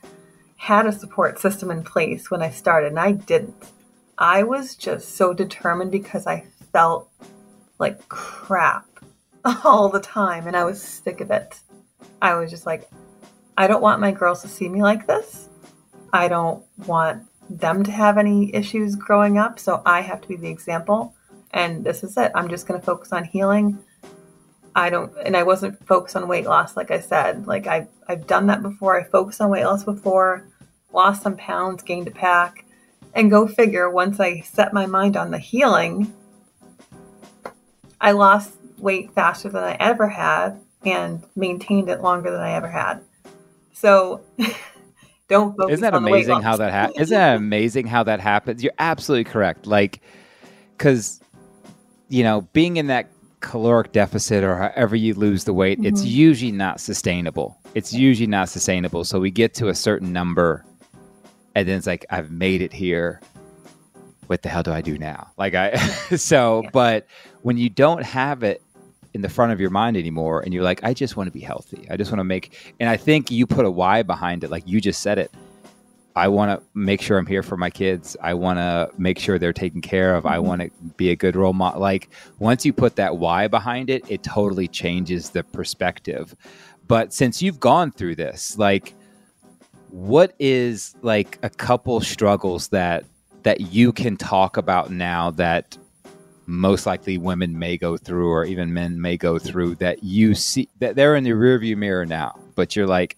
had 0.57 0.85
a 0.85 0.91
support 0.91 1.39
system 1.39 1.69
in 1.69 1.83
place 1.83 2.31
when 2.31 2.41
I 2.41 2.49
started, 2.49 2.87
and 2.87 2.99
I 2.99 3.11
didn't. 3.11 3.71
I 4.17 4.43
was 4.43 4.75
just 4.75 5.15
so 5.15 5.33
determined 5.33 5.91
because 5.91 6.25
I 6.25 6.45
felt 6.71 7.09
like 7.79 8.07
crap 8.07 8.92
all 9.63 9.89
the 9.89 9.99
time, 9.99 10.47
and 10.47 10.55
I 10.55 10.63
was 10.63 10.81
sick 10.81 11.21
of 11.21 11.31
it. 11.31 11.59
I 12.21 12.35
was 12.35 12.49
just 12.49 12.65
like, 12.65 12.89
I 13.57 13.67
don't 13.67 13.81
want 13.81 14.01
my 14.01 14.11
girls 14.11 14.41
to 14.41 14.47
see 14.47 14.69
me 14.69 14.81
like 14.81 15.07
this. 15.07 15.49
I 16.11 16.27
don't 16.27 16.63
want 16.87 17.23
them 17.49 17.83
to 17.83 17.91
have 17.91 18.17
any 18.17 18.53
issues 18.55 18.95
growing 18.95 19.37
up, 19.37 19.59
so 19.59 19.81
I 19.85 20.01
have 20.01 20.21
to 20.21 20.27
be 20.27 20.35
the 20.35 20.49
example. 20.49 21.15
And 21.51 21.83
this 21.83 22.03
is 22.03 22.17
it. 22.17 22.31
I'm 22.33 22.49
just 22.49 22.67
going 22.67 22.79
to 22.79 22.85
focus 22.85 23.11
on 23.11 23.23
healing 23.23 23.77
I 24.75 24.89
don't, 24.89 25.11
and 25.23 25.37
I 25.37 25.43
wasn't 25.43 25.85
focused 25.85 26.15
on 26.15 26.27
weight 26.27 26.45
loss, 26.45 26.75
like 26.75 26.89
I 26.89 26.99
said. 26.99 27.45
Like 27.45 27.67
I, 27.67 27.87
I've 28.07 28.25
done 28.25 28.47
that 28.47 28.61
before. 28.61 28.99
I 28.99 29.03
focused 29.03 29.39
on 29.39 29.49
weight 29.49 29.65
loss 29.65 29.83
before, 29.83 30.47
lost 30.91 31.21
some 31.21 31.37
pounds, 31.37 31.83
gained 31.83 32.07
a 32.07 32.11
pack, 32.11 32.65
and 33.13 33.29
go 33.29 33.47
figure. 33.47 33.89
Once 33.89 34.19
I 34.19 34.41
set 34.41 34.73
my 34.73 34.85
mind 34.85 35.15
on 35.15 35.29
the 35.29 35.37
healing, 35.37 36.11
I 38.01 38.11
lost 38.11 38.53
weight 38.83 39.13
faster 39.15 39.49
than 39.49 39.63
I 39.63 39.77
ever 39.79 40.07
had, 40.07 40.59
and 40.85 41.23
maintained 41.35 41.89
it 41.89 42.01
longer 42.01 42.29
than 42.29 42.41
I 42.41 42.51
ever 42.51 42.69
had. 42.69 43.01
So 43.73 44.21
don't 45.27 45.55
Isn't 45.69 45.81
that 45.81 45.95
amazing 45.95 46.41
how 46.41 46.57
that 46.57 46.71
happens? 46.71 46.99
Isn't 47.01 47.17
that 47.17 47.35
amazing 47.37 47.87
how 47.87 48.03
that 48.03 48.19
happens? 48.19 48.63
You're 48.63 48.73
absolutely 48.79 49.23
correct. 49.23 49.65
Like, 49.65 50.01
because 50.77 51.21
you 52.09 52.23
know, 52.23 52.41
being 52.53 52.77
in 52.77 52.87
that 52.87 53.09
caloric 53.39 53.91
deficit 53.91 54.43
or 54.43 54.55
however 54.55 54.95
you 54.95 55.13
lose 55.13 55.43
the 55.43 55.53
weight, 55.53 55.77
mm-hmm. 55.77 55.87
it's 55.87 56.03
usually 56.03 56.51
not 56.51 56.79
sustainable. 56.79 57.57
It's 57.75 57.93
usually 57.93 58.27
not 58.27 58.49
sustainable. 58.49 59.03
So 59.03 59.19
we 59.19 59.31
get 59.31 59.53
to 59.55 59.67
a 59.67 59.75
certain 59.75 60.13
number, 60.13 60.65
and 61.55 61.67
then 61.67 61.77
it's 61.77 61.87
like, 61.87 62.05
I've 62.09 62.31
made 62.31 62.61
it 62.61 62.73
here. 62.73 63.21
What 64.27 64.41
the 64.41 64.49
hell 64.49 64.63
do 64.63 64.71
I 64.71 64.81
do 64.81 64.97
now? 64.97 65.31
Like 65.37 65.53
I, 65.53 65.75
so, 66.15 66.63
yeah. 66.63 66.69
but 66.71 67.07
when 67.41 67.57
you 67.57 67.69
don't 67.69 68.03
have 68.03 68.43
it 68.43 68.61
in 69.13 69.21
the 69.21 69.29
front 69.29 69.51
of 69.51 69.59
your 69.59 69.69
mind 69.69 69.95
anymore 69.97 70.41
and 70.41 70.53
you're 70.53 70.63
like 70.63 70.83
i 70.83 70.93
just 70.93 71.15
want 71.15 71.27
to 71.27 71.31
be 71.31 71.39
healthy. 71.39 71.87
I 71.89 71.97
just 71.97 72.11
want 72.11 72.19
to 72.19 72.23
make 72.23 72.73
and 72.79 72.89
i 72.89 72.97
think 72.97 73.31
you 73.31 73.45
put 73.45 73.65
a 73.65 73.71
why 73.71 74.03
behind 74.03 74.43
it 74.43 74.49
like 74.49 74.63
you 74.67 74.81
just 74.81 75.01
said 75.01 75.17
it. 75.19 75.31
I 76.15 76.27
want 76.27 76.51
to 76.51 76.63
make 76.75 77.01
sure 77.01 77.17
i'm 77.17 77.25
here 77.25 77.43
for 77.43 77.57
my 77.57 77.69
kids. 77.69 78.15
I 78.21 78.33
want 78.35 78.59
to 78.59 78.91
make 78.97 79.17
sure 79.17 79.39
they're 79.39 79.53
taken 79.53 79.81
care 79.81 80.15
of. 80.15 80.23
Mm-hmm. 80.23 80.33
i 80.33 80.39
want 80.39 80.61
to 80.61 80.69
be 80.97 81.09
a 81.09 81.15
good 81.15 81.35
role 81.35 81.53
model 81.53 81.81
like 81.81 82.09
once 82.39 82.65
you 82.65 82.73
put 82.73 82.95
that 82.97 83.17
why 83.17 83.47
behind 83.47 83.89
it 83.89 84.03
it 84.09 84.23
totally 84.23 84.67
changes 84.67 85.31
the 85.31 85.43
perspective. 85.43 86.35
But 86.87 87.13
since 87.13 87.41
you've 87.41 87.59
gone 87.59 87.91
through 87.91 88.15
this 88.15 88.57
like 88.57 88.93
what 89.89 90.33
is 90.39 90.95
like 91.03 91.37
a 91.43 91.49
couple 91.49 92.01
struggles 92.01 92.69
that 92.69 93.05
that 93.43 93.61
you 93.61 93.91
can 93.91 94.17
talk 94.17 94.57
about 94.57 94.89
now 94.89 95.29
that 95.31 95.77
most 96.45 96.85
likely 96.85 97.17
women 97.17 97.57
may 97.57 97.77
go 97.77 97.97
through 97.97 98.29
or 98.29 98.45
even 98.45 98.73
men 98.73 98.99
may 98.99 99.17
go 99.17 99.39
through 99.39 99.75
that 99.75 100.03
you 100.03 100.35
see 100.35 100.67
that 100.79 100.95
they're 100.95 101.15
in 101.15 101.23
the 101.23 101.31
rearview 101.31 101.77
mirror 101.77 102.05
now 102.05 102.37
but 102.55 102.75
you're 102.75 102.87
like 102.87 103.17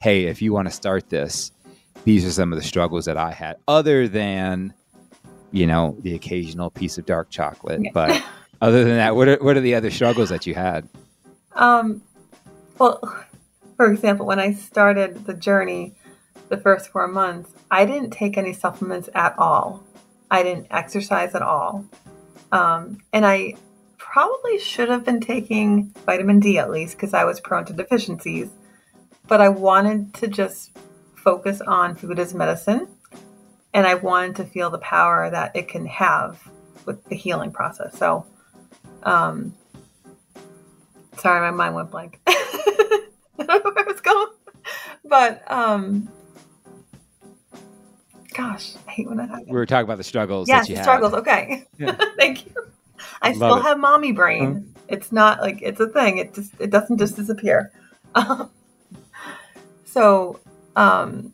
hey 0.00 0.24
if 0.24 0.40
you 0.40 0.52
want 0.52 0.66
to 0.66 0.74
start 0.74 1.08
this 1.10 1.52
these 2.04 2.24
are 2.24 2.30
some 2.30 2.52
of 2.52 2.58
the 2.58 2.64
struggles 2.64 3.04
that 3.04 3.16
i 3.16 3.30
had 3.30 3.56
other 3.68 4.08
than 4.08 4.72
you 5.50 5.66
know 5.66 5.96
the 6.00 6.14
occasional 6.14 6.70
piece 6.70 6.96
of 6.96 7.04
dark 7.04 7.28
chocolate 7.30 7.82
but 7.92 8.22
other 8.60 8.84
than 8.84 8.96
that 8.96 9.14
what 9.14 9.28
are, 9.28 9.36
what 9.36 9.56
are 9.56 9.60
the 9.60 9.74
other 9.74 9.90
struggles 9.90 10.30
that 10.30 10.46
you 10.46 10.54
had? 10.54 10.88
Um 11.54 12.02
well 12.78 13.00
for 13.76 13.92
example 13.92 14.24
when 14.24 14.40
i 14.40 14.52
started 14.54 15.26
the 15.26 15.34
journey 15.34 15.94
the 16.48 16.56
first 16.56 16.88
four 16.88 17.06
months 17.06 17.52
i 17.70 17.84
didn't 17.84 18.10
take 18.10 18.38
any 18.38 18.52
supplements 18.52 19.08
at 19.14 19.34
all. 19.38 19.84
I 20.30 20.42
didn't 20.42 20.68
exercise 20.70 21.34
at 21.34 21.42
all 21.42 21.84
um, 22.52 22.98
and 23.12 23.26
I 23.26 23.54
probably 23.96 24.58
should 24.58 24.90
have 24.90 25.04
been 25.04 25.20
taking 25.20 25.86
vitamin 26.04 26.38
D 26.38 26.58
at 26.58 26.70
least 26.70 26.96
because 26.96 27.14
I 27.14 27.24
was 27.24 27.40
prone 27.40 27.64
to 27.64 27.72
deficiencies. 27.72 28.50
But 29.26 29.40
I 29.40 29.48
wanted 29.48 30.12
to 30.14 30.28
just 30.28 30.76
focus 31.14 31.60
on 31.62 31.94
food 31.94 32.18
as 32.18 32.34
medicine. 32.34 32.88
And 33.72 33.86
I 33.86 33.94
wanted 33.94 34.36
to 34.36 34.44
feel 34.44 34.68
the 34.68 34.78
power 34.78 35.30
that 35.30 35.56
it 35.56 35.68
can 35.68 35.86
have 35.86 36.46
with 36.84 37.02
the 37.06 37.16
healing 37.16 37.52
process. 37.52 37.96
So, 37.96 38.26
um, 39.04 39.54
sorry, 41.16 41.40
my 41.40 41.50
mind 41.50 41.74
went 41.74 41.90
blank. 41.90 42.20
I 42.26 43.08
don't 43.38 43.48
know 43.48 43.70
where 43.70 43.78
I 43.78 43.90
was 43.90 44.00
going. 44.02 44.28
But 45.04 45.50
um, 45.50 46.08
Gosh, 48.32 48.74
I 48.86 48.90
hate 48.90 49.08
when 49.08 49.18
that 49.18 49.28
happens. 49.28 49.48
We 49.48 49.54
were 49.54 49.66
talking 49.66 49.84
about 49.84 49.98
the 49.98 50.04
struggles. 50.04 50.48
Yes, 50.48 50.68
the 50.68 50.76
struggles. 50.76 51.12
Okay, 51.14 51.66
yeah. 51.78 51.92
thank 52.18 52.46
you. 52.46 52.52
I 53.20 53.28
Love 53.28 53.36
still 53.36 53.56
it. 53.58 53.62
have 53.62 53.78
mommy 53.78 54.12
brain. 54.12 54.54
Mm-hmm. 54.54 54.68
It's 54.88 55.12
not 55.12 55.40
like 55.40 55.60
it's 55.62 55.80
a 55.80 55.88
thing. 55.88 56.18
It 56.18 56.34
just 56.34 56.52
it 56.58 56.70
doesn't 56.70 56.98
just 56.98 57.16
disappear. 57.16 57.72
so, 59.84 60.40
um, 60.76 61.32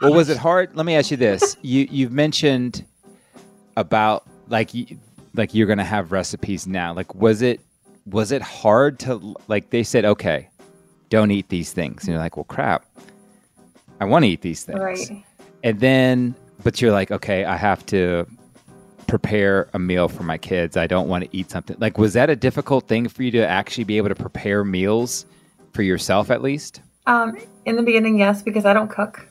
well, 0.00 0.14
was 0.14 0.28
it 0.28 0.36
hard? 0.36 0.74
Let 0.76 0.86
me 0.86 0.96
ask 0.96 1.10
you 1.10 1.16
this: 1.16 1.56
you 1.62 1.86
you've 1.90 2.12
mentioned 2.12 2.84
about 3.76 4.26
like 4.48 4.70
like 5.34 5.54
you're 5.54 5.66
gonna 5.66 5.84
have 5.84 6.12
recipes 6.12 6.66
now. 6.66 6.94
Like, 6.94 7.14
was 7.14 7.42
it 7.42 7.60
was 8.06 8.32
it 8.32 8.42
hard 8.42 8.98
to 9.00 9.34
like? 9.48 9.70
They 9.70 9.82
said, 9.82 10.04
okay, 10.04 10.48
don't 11.10 11.30
eat 11.30 11.48
these 11.48 11.72
things. 11.72 12.02
And 12.04 12.10
you're 12.10 12.18
like, 12.18 12.36
well, 12.36 12.44
crap 12.44 12.84
I 14.00 14.04
want 14.04 14.24
to 14.24 14.28
eat 14.28 14.40
these 14.40 14.64
things. 14.64 14.78
Right. 14.78 15.24
And 15.62 15.80
then, 15.80 16.34
but 16.62 16.80
you're 16.80 16.92
like, 16.92 17.10
okay, 17.10 17.44
I 17.44 17.56
have 17.56 17.84
to 17.86 18.26
prepare 19.06 19.68
a 19.72 19.78
meal 19.78 20.08
for 20.08 20.22
my 20.22 20.38
kids. 20.38 20.76
I 20.76 20.86
don't 20.86 21.08
want 21.08 21.24
to 21.24 21.36
eat 21.36 21.50
something. 21.50 21.76
Like, 21.78 21.98
was 21.98 22.14
that 22.14 22.30
a 22.30 22.36
difficult 22.36 22.88
thing 22.88 23.08
for 23.08 23.22
you 23.22 23.30
to 23.32 23.46
actually 23.46 23.84
be 23.84 23.96
able 23.96 24.08
to 24.08 24.14
prepare 24.14 24.64
meals 24.64 25.26
for 25.72 25.82
yourself 25.82 26.30
at 26.30 26.42
least? 26.42 26.80
Um, 27.06 27.36
in 27.64 27.76
the 27.76 27.82
beginning, 27.82 28.18
yes, 28.18 28.42
because 28.42 28.64
I 28.64 28.72
don't 28.72 28.88
cook. 28.88 29.28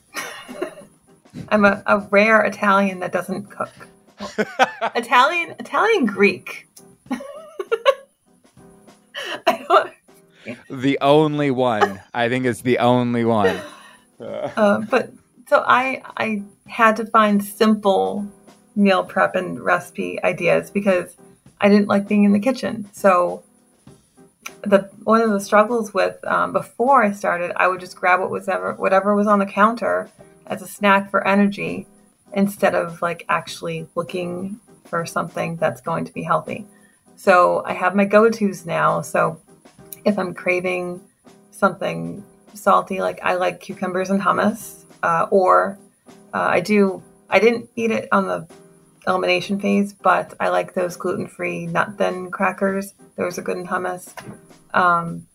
I'm 1.49 1.65
a, 1.65 1.81
a, 1.87 1.99
rare 2.11 2.43
Italian 2.43 2.99
that 2.99 3.11
doesn't 3.11 3.49
cook. 3.49 3.71
Italian, 4.95 5.55
Italian 5.59 6.05
Greek. 6.05 6.67
the 10.69 10.97
only 11.01 11.49
one. 11.51 12.01
I 12.13 12.29
think 12.29 12.45
it's 12.45 12.61
the 12.61 12.77
only 12.79 13.25
one. 13.25 13.59
Uh, 14.23 14.79
but 14.89 15.11
so 15.47 15.63
I 15.65 16.01
I 16.17 16.43
had 16.67 16.95
to 16.97 17.05
find 17.05 17.43
simple 17.43 18.27
meal 18.75 19.03
prep 19.03 19.35
and 19.35 19.59
recipe 19.59 20.21
ideas 20.23 20.71
because 20.71 21.15
I 21.61 21.69
didn't 21.69 21.87
like 21.87 22.07
being 22.07 22.23
in 22.23 22.33
the 22.33 22.39
kitchen. 22.39 22.89
So 22.91 23.43
the 24.63 24.89
one 25.03 25.21
of 25.21 25.31
the 25.31 25.39
struggles 25.39 25.93
with 25.93 26.17
um, 26.25 26.53
before 26.53 27.03
I 27.03 27.11
started, 27.11 27.51
I 27.55 27.67
would 27.67 27.79
just 27.79 27.95
grab 27.95 28.19
what 28.19 28.29
was 28.29 28.47
ever 28.47 28.73
whatever 28.73 29.15
was 29.15 29.27
on 29.27 29.39
the 29.39 29.45
counter 29.45 30.09
as 30.47 30.61
a 30.61 30.67
snack 30.67 31.09
for 31.09 31.25
energy 31.27 31.87
instead 32.33 32.75
of 32.75 33.01
like 33.01 33.25
actually 33.29 33.87
looking 33.95 34.59
for 34.85 35.05
something 35.05 35.55
that's 35.57 35.81
going 35.81 36.05
to 36.05 36.13
be 36.13 36.23
healthy. 36.23 36.65
So 37.15 37.63
I 37.65 37.73
have 37.73 37.95
my 37.95 38.05
go-tos 38.05 38.65
now. 38.65 39.01
So 39.01 39.39
if 40.03 40.17
I'm 40.17 40.33
craving 40.33 41.01
something 41.51 42.23
salty. 42.57 43.01
Like 43.01 43.19
I 43.23 43.35
like 43.35 43.59
cucumbers 43.59 44.09
and 44.09 44.21
hummus, 44.21 44.85
uh, 45.01 45.27
or 45.31 45.79
uh, 46.33 46.39
I 46.39 46.59
do. 46.61 47.03
I 47.29 47.39
didn't 47.39 47.69
eat 47.75 47.91
it 47.91 48.07
on 48.11 48.27
the 48.27 48.47
elimination 49.07 49.59
phase, 49.59 49.93
but 49.93 50.33
I 50.39 50.49
like 50.49 50.73
those 50.73 50.95
gluten-free 50.95 51.67
nut 51.67 51.97
thin 51.97 52.31
crackers. 52.31 52.93
Those 53.17 53.37
are 53.37 53.41
good 53.41 53.57
in 53.57 53.67
hummus. 53.67 54.13
Um, 54.73 55.27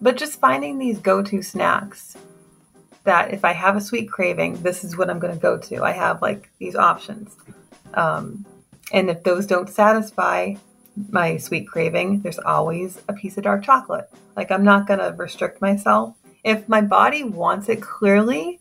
but 0.00 0.16
just 0.16 0.40
finding 0.40 0.78
these 0.78 0.98
go-to 0.98 1.42
snacks 1.42 2.16
that 3.04 3.32
if 3.32 3.44
I 3.44 3.52
have 3.52 3.76
a 3.76 3.80
sweet 3.80 4.10
craving, 4.10 4.62
this 4.62 4.84
is 4.84 4.96
what 4.96 5.08
I'm 5.08 5.18
going 5.18 5.32
to 5.32 5.40
go 5.40 5.58
to. 5.58 5.82
I 5.82 5.92
have 5.92 6.20
like 6.20 6.50
these 6.58 6.76
options. 6.76 7.36
Um, 7.94 8.44
and 8.92 9.08
if 9.10 9.22
those 9.22 9.46
don't 9.46 9.68
satisfy 9.68 10.54
my 11.10 11.36
sweet 11.36 11.66
craving, 11.66 12.20
there's 12.20 12.38
always 12.38 13.00
a 13.08 13.12
piece 13.12 13.36
of 13.36 13.44
dark 13.44 13.64
chocolate. 13.64 14.10
Like 14.36 14.50
I'm 14.50 14.64
not 14.64 14.86
going 14.86 15.00
to 15.00 15.14
restrict 15.16 15.60
myself 15.60 16.14
if 16.44 16.68
my 16.68 16.80
body 16.80 17.24
wants 17.24 17.68
it 17.68 17.82
clearly, 17.82 18.60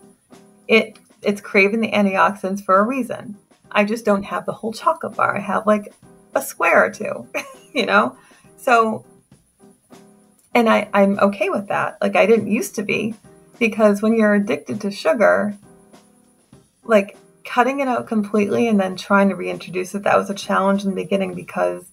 it 0.67 0.99
it's 1.21 1.41
craving 1.41 1.81
the 1.81 1.91
antioxidants 1.91 2.63
for 2.63 2.77
a 2.77 2.83
reason. 2.83 3.37
I 3.71 3.83
just 3.83 4.05
don't 4.05 4.23
have 4.23 4.45
the 4.45 4.53
whole 4.53 4.73
chocolate 4.73 5.15
bar. 5.15 5.35
I 5.35 5.41
have 5.41 5.67
like 5.67 5.93
a 6.35 6.41
square 6.41 6.85
or 6.85 6.89
two, 6.89 7.27
you 7.73 7.85
know? 7.85 8.17
So 8.57 9.05
and 10.53 10.67
I, 10.67 10.89
I'm 10.93 11.19
okay 11.19 11.49
with 11.49 11.67
that. 11.67 11.97
Like 12.01 12.15
I 12.15 12.25
didn't 12.25 12.51
used 12.51 12.75
to 12.75 12.83
be 12.83 13.13
because 13.59 14.01
when 14.01 14.15
you're 14.15 14.33
addicted 14.33 14.81
to 14.81 14.91
sugar, 14.91 15.55
like 16.83 17.17
cutting 17.45 17.79
it 17.79 17.87
out 17.87 18.07
completely 18.07 18.67
and 18.67 18.79
then 18.79 18.95
trying 18.95 19.29
to 19.29 19.35
reintroduce 19.35 19.93
it, 19.93 20.03
that 20.03 20.17
was 20.17 20.29
a 20.29 20.35
challenge 20.35 20.83
in 20.83 20.89
the 20.89 20.95
beginning 20.95 21.33
because 21.33 21.91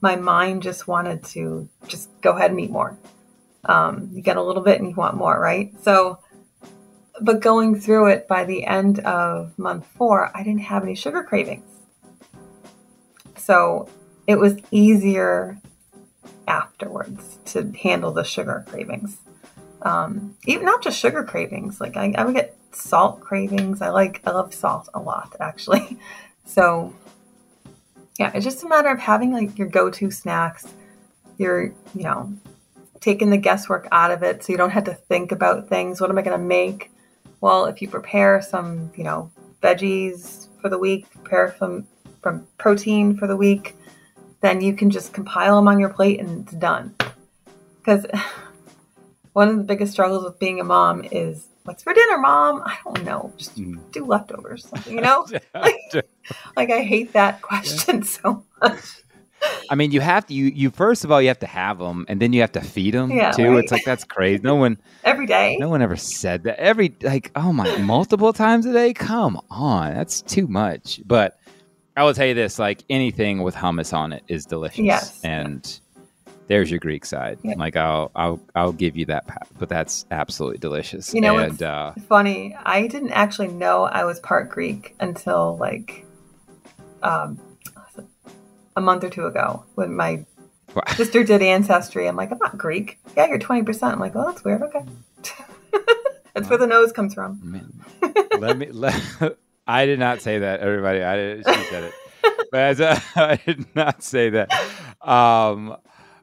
my 0.00 0.16
mind 0.16 0.62
just 0.62 0.88
wanted 0.88 1.22
to 1.24 1.68
just 1.86 2.08
go 2.20 2.32
ahead 2.32 2.50
and 2.50 2.60
eat 2.60 2.70
more. 2.70 2.96
Um, 3.64 4.10
you 4.12 4.22
get 4.22 4.36
a 4.36 4.42
little 4.42 4.62
bit 4.62 4.80
and 4.80 4.88
you 4.88 4.94
want 4.94 5.16
more, 5.16 5.38
right? 5.38 5.72
So, 5.82 6.20
but 7.20 7.40
going 7.40 7.80
through 7.80 8.08
it 8.10 8.28
by 8.28 8.44
the 8.44 8.64
end 8.64 9.00
of 9.00 9.58
month 9.58 9.86
four, 9.96 10.30
I 10.34 10.42
didn't 10.42 10.62
have 10.62 10.82
any 10.82 10.94
sugar 10.94 11.22
cravings. 11.22 11.64
So 13.36 13.88
it 14.26 14.38
was 14.38 14.56
easier 14.70 15.58
afterwards 16.46 17.38
to 17.46 17.72
handle 17.82 18.12
the 18.12 18.24
sugar 18.24 18.64
cravings. 18.68 19.18
Um, 19.82 20.36
even 20.46 20.66
not 20.66 20.82
just 20.82 20.98
sugar 20.98 21.24
cravings, 21.24 21.80
like 21.80 21.96
I, 21.96 22.12
I 22.16 22.24
would 22.24 22.34
get 22.34 22.56
salt 22.72 23.20
cravings. 23.20 23.80
I 23.80 23.90
like, 23.90 24.22
I 24.26 24.30
love 24.30 24.52
salt 24.54 24.88
a 24.94 25.00
lot 25.00 25.34
actually. 25.40 25.98
So 26.44 26.94
yeah, 28.18 28.32
it's 28.34 28.44
just 28.44 28.64
a 28.64 28.68
matter 28.68 28.88
of 28.88 28.98
having 28.98 29.32
like 29.32 29.58
your 29.58 29.68
go-to 29.68 30.10
snacks, 30.10 30.66
your, 31.36 31.74
you 31.94 32.02
know, 32.04 32.32
taken 33.00 33.30
the 33.30 33.36
guesswork 33.36 33.88
out 33.92 34.10
of 34.10 34.22
it 34.22 34.42
so 34.42 34.52
you 34.52 34.58
don't 34.58 34.70
have 34.70 34.84
to 34.84 34.94
think 34.94 35.32
about 35.32 35.68
things. 35.68 36.00
What 36.00 36.10
am 36.10 36.18
I 36.18 36.22
going 36.22 36.38
to 36.38 36.44
make? 36.44 36.90
Well, 37.40 37.66
if 37.66 37.80
you 37.80 37.88
prepare 37.88 38.42
some, 38.42 38.90
you 38.96 39.04
know, 39.04 39.30
veggies 39.62 40.48
for 40.60 40.68
the 40.68 40.78
week, 40.78 41.10
prepare 41.10 41.54
some 41.58 41.86
from 42.22 42.46
protein 42.58 43.16
for 43.16 43.26
the 43.26 43.36
week, 43.36 43.76
then 44.40 44.60
you 44.60 44.74
can 44.74 44.90
just 44.90 45.12
compile 45.12 45.56
them 45.56 45.68
on 45.68 45.78
your 45.78 45.88
plate 45.88 46.20
and 46.20 46.44
it's 46.44 46.56
done. 46.56 46.94
because 47.78 48.06
one 49.32 49.48
of 49.48 49.56
the 49.56 49.64
biggest 49.64 49.92
struggles 49.92 50.24
with 50.24 50.38
being 50.38 50.60
a 50.60 50.64
mom 50.64 51.04
is 51.10 51.48
what's 51.68 51.82
for 51.82 51.92
dinner, 51.92 52.18
mom? 52.18 52.62
I 52.64 52.76
don't 52.84 53.04
know. 53.04 53.32
Just 53.36 53.56
mm. 53.56 53.78
do 53.92 54.04
leftovers, 54.04 54.66
you 54.86 55.00
know? 55.00 55.26
like, 55.54 55.76
like, 56.56 56.70
I 56.70 56.82
hate 56.82 57.12
that 57.12 57.42
question 57.42 58.02
so 58.02 58.44
much. 58.60 59.02
I 59.70 59.74
mean, 59.74 59.90
you 59.92 60.00
have 60.00 60.26
to 60.26 60.34
you 60.34 60.46
you 60.46 60.70
first 60.70 61.04
of 61.04 61.12
all 61.12 61.20
you 61.20 61.28
have 61.28 61.38
to 61.40 61.46
have 61.46 61.78
them, 61.78 62.06
and 62.08 62.20
then 62.20 62.32
you 62.32 62.40
have 62.40 62.52
to 62.52 62.60
feed 62.60 62.94
them 62.94 63.10
yeah, 63.10 63.32
too. 63.32 63.50
Right? 63.50 63.64
It's 63.64 63.72
like 63.72 63.84
that's 63.84 64.04
crazy. 64.04 64.42
No 64.42 64.56
one 64.56 64.78
every 65.04 65.26
day. 65.26 65.56
No 65.58 65.68
one 65.68 65.82
ever 65.82 65.96
said 65.96 66.44
that. 66.44 66.58
Every 66.58 66.94
like 67.02 67.30
oh 67.34 67.52
my, 67.52 67.76
multiple 67.78 68.32
times 68.32 68.66
a 68.66 68.72
day. 68.72 68.92
Come 68.92 69.40
on, 69.50 69.94
that's 69.94 70.22
too 70.22 70.46
much. 70.46 71.00
But 71.06 71.38
I 71.96 72.04
will 72.04 72.14
tell 72.14 72.26
you 72.26 72.34
this: 72.34 72.58
like 72.58 72.84
anything 72.88 73.42
with 73.42 73.54
hummus 73.54 73.92
on 73.92 74.12
it 74.12 74.22
is 74.28 74.44
delicious. 74.44 74.78
Yes, 74.78 75.20
and 75.24 75.80
there's 76.48 76.70
your 76.70 76.80
Greek 76.80 77.04
side. 77.04 77.38
Yeah. 77.42 77.54
Like 77.56 77.76
I'll 77.76 78.10
I'll 78.16 78.40
I'll 78.54 78.72
give 78.72 78.96
you 78.96 79.04
that, 79.06 79.24
but 79.58 79.68
that's 79.68 80.06
absolutely 80.10 80.58
delicious. 80.58 81.14
You 81.14 81.20
know, 81.20 81.38
and, 81.38 81.62
uh, 81.62 81.92
funny. 82.08 82.56
I 82.64 82.86
didn't 82.86 83.12
actually 83.12 83.48
know 83.48 83.84
I 83.84 84.04
was 84.04 84.18
part 84.20 84.48
Greek 84.48 84.96
until 84.98 85.56
like 85.58 86.04
um, 87.02 87.38
a 88.78 88.80
month 88.80 89.04
or 89.04 89.10
two 89.10 89.26
ago 89.26 89.64
when 89.74 89.94
my 89.94 90.24
sister 90.94 91.22
did 91.22 91.42
ancestry. 91.42 92.08
I'm 92.08 92.16
like, 92.16 92.30
I'm 92.32 92.38
not 92.38 92.56
Greek. 92.56 92.98
Yeah, 93.16 93.26
you're 93.26 93.38
20. 93.38 93.64
percent 93.64 93.92
I'm 93.92 94.00
like, 94.00 94.16
oh, 94.16 94.26
that's 94.26 94.44
weird. 94.44 94.62
Okay, 94.62 94.84
that's 96.34 96.48
where 96.48 96.58
the 96.58 96.66
nose 96.66 96.92
comes 96.92 97.12
from. 97.12 97.70
let 98.38 98.56
me. 98.56 98.68
Let, 98.70 98.98
I 99.66 99.84
did 99.84 99.98
not 99.98 100.22
say 100.22 100.38
that, 100.38 100.60
everybody. 100.60 101.02
I 101.02 101.16
did, 101.16 101.44
she 101.46 101.64
said 101.64 101.84
it, 101.84 101.94
but 102.50 102.80
uh, 102.80 102.98
I 103.16 103.36
did 103.44 103.66
not 103.74 104.02
say 104.02 104.30
that. 104.30 104.50
Um, 105.06 105.76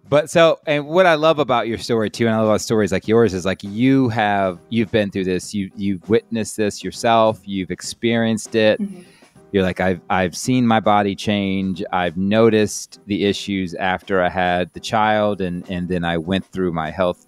but 0.08 0.30
so, 0.30 0.60
and 0.66 0.88
what 0.88 1.06
I 1.06 1.16
love 1.16 1.38
about 1.38 1.68
your 1.68 1.78
story 1.78 2.10
too, 2.10 2.26
and 2.26 2.36
I 2.36 2.40
love 2.40 2.48
about 2.48 2.62
stories 2.62 2.92
like 2.92 3.08
yours 3.08 3.34
is 3.34 3.46
like 3.46 3.64
you 3.64 4.10
have 4.10 4.60
you've 4.70 4.92
been 4.92 5.12
through 5.12 5.26
this, 5.26 5.54
you 5.54 5.72
you've 5.76 6.08
witnessed 6.10 6.58
this 6.58 6.84
yourself, 6.84 7.42
you've 7.44 7.72
experienced 7.72 8.56
it. 8.56 8.80
Mm-hmm. 8.80 9.02
You're 9.56 9.64
like 9.64 9.80
I've 9.80 10.02
I've 10.10 10.36
seen 10.36 10.68
my 10.68 10.82
body 10.82 11.16
change. 11.16 11.82
I've 11.94 12.18
noticed 12.18 13.00
the 13.06 13.24
issues 13.24 13.74
after 13.74 14.22
I 14.22 14.28
had 14.28 14.74
the 14.74 14.82
child, 14.82 15.40
and 15.40 15.66
and 15.70 15.88
then 15.88 16.04
I 16.04 16.18
went 16.18 16.46
through 16.46 16.74
my 16.74 16.92
health 16.92 17.26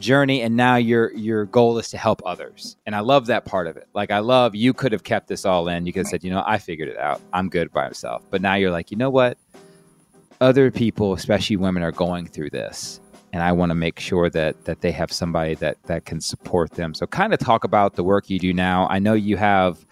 journey 0.00 0.42
and 0.42 0.56
now 0.56 0.74
your 0.74 1.12
your 1.12 1.44
goal 1.44 1.78
is 1.78 1.88
to 1.88 1.96
help 1.96 2.20
others 2.26 2.76
and 2.84 2.96
i 2.96 3.00
love 3.00 3.26
that 3.26 3.44
part 3.44 3.68
of 3.68 3.76
it 3.76 3.86
like 3.94 4.10
i 4.10 4.18
love 4.18 4.52
you 4.52 4.72
could 4.72 4.90
have 4.90 5.04
kept 5.04 5.28
this 5.28 5.44
all 5.44 5.68
in 5.68 5.86
you 5.86 5.92
could 5.92 6.00
have 6.00 6.08
said 6.08 6.24
you 6.24 6.30
know 6.30 6.42
i 6.48 6.58
figured 6.58 6.88
it 6.88 6.98
out 6.98 7.20
i'm 7.32 7.48
good 7.48 7.72
by 7.72 7.86
myself 7.86 8.20
but 8.28 8.42
now 8.42 8.54
you're 8.56 8.72
like 8.72 8.90
you 8.90 8.96
know 8.96 9.08
what 9.08 9.38
other 10.40 10.70
people, 10.70 11.12
especially 11.14 11.56
women, 11.56 11.82
are 11.82 11.92
going 11.92 12.26
through 12.26 12.50
this, 12.50 13.00
and 13.32 13.42
I 13.42 13.52
want 13.52 13.70
to 13.70 13.74
make 13.74 13.98
sure 13.98 14.28
that 14.30 14.64
that 14.64 14.80
they 14.80 14.92
have 14.92 15.12
somebody 15.12 15.54
that 15.56 15.82
that 15.84 16.04
can 16.04 16.20
support 16.20 16.72
them. 16.72 16.94
So, 16.94 17.06
kind 17.06 17.32
of 17.32 17.38
talk 17.38 17.64
about 17.64 17.94
the 17.94 18.04
work 18.04 18.30
you 18.30 18.38
do 18.38 18.52
now. 18.52 18.86
I 18.90 18.98
know 18.98 19.14
you 19.14 19.36
have. 19.36 19.84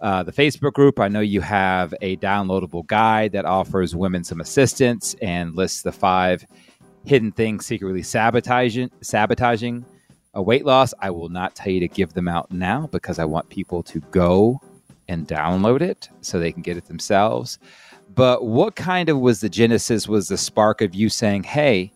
Uh, 0.00 0.22
the 0.22 0.32
Facebook 0.32 0.72
group. 0.72 0.98
I 0.98 1.08
know 1.08 1.20
you 1.20 1.42
have 1.42 1.92
a 2.00 2.16
downloadable 2.16 2.86
guide 2.86 3.32
that 3.32 3.44
offers 3.44 3.94
women 3.94 4.24
some 4.24 4.40
assistance 4.40 5.14
and 5.20 5.54
lists 5.54 5.82
the 5.82 5.92
five 5.92 6.46
hidden 7.04 7.32
things 7.32 7.66
secretly 7.66 8.02
sabotaging 8.02 8.90
sabotaging 9.02 9.84
a 10.34 10.42
weight 10.42 10.64
loss. 10.64 10.94
I 11.00 11.10
will 11.10 11.28
not 11.28 11.54
tell 11.54 11.72
you 11.72 11.80
to 11.80 11.88
give 11.88 12.14
them 12.14 12.28
out 12.28 12.50
now 12.50 12.88
because 12.90 13.18
I 13.18 13.24
want 13.24 13.48
people 13.50 13.82
to 13.84 14.00
go 14.10 14.60
and 15.08 15.26
download 15.26 15.82
it 15.82 16.08
so 16.20 16.38
they 16.38 16.52
can 16.52 16.62
get 16.62 16.76
it 16.76 16.86
themselves. 16.86 17.58
But 18.14 18.44
what 18.44 18.76
kind 18.76 19.08
of 19.08 19.18
was 19.18 19.40
the 19.40 19.48
genesis, 19.48 20.08
was 20.08 20.28
the 20.28 20.38
spark 20.38 20.80
of 20.80 20.94
you 20.94 21.08
saying, 21.08 21.44
hey, 21.44 21.92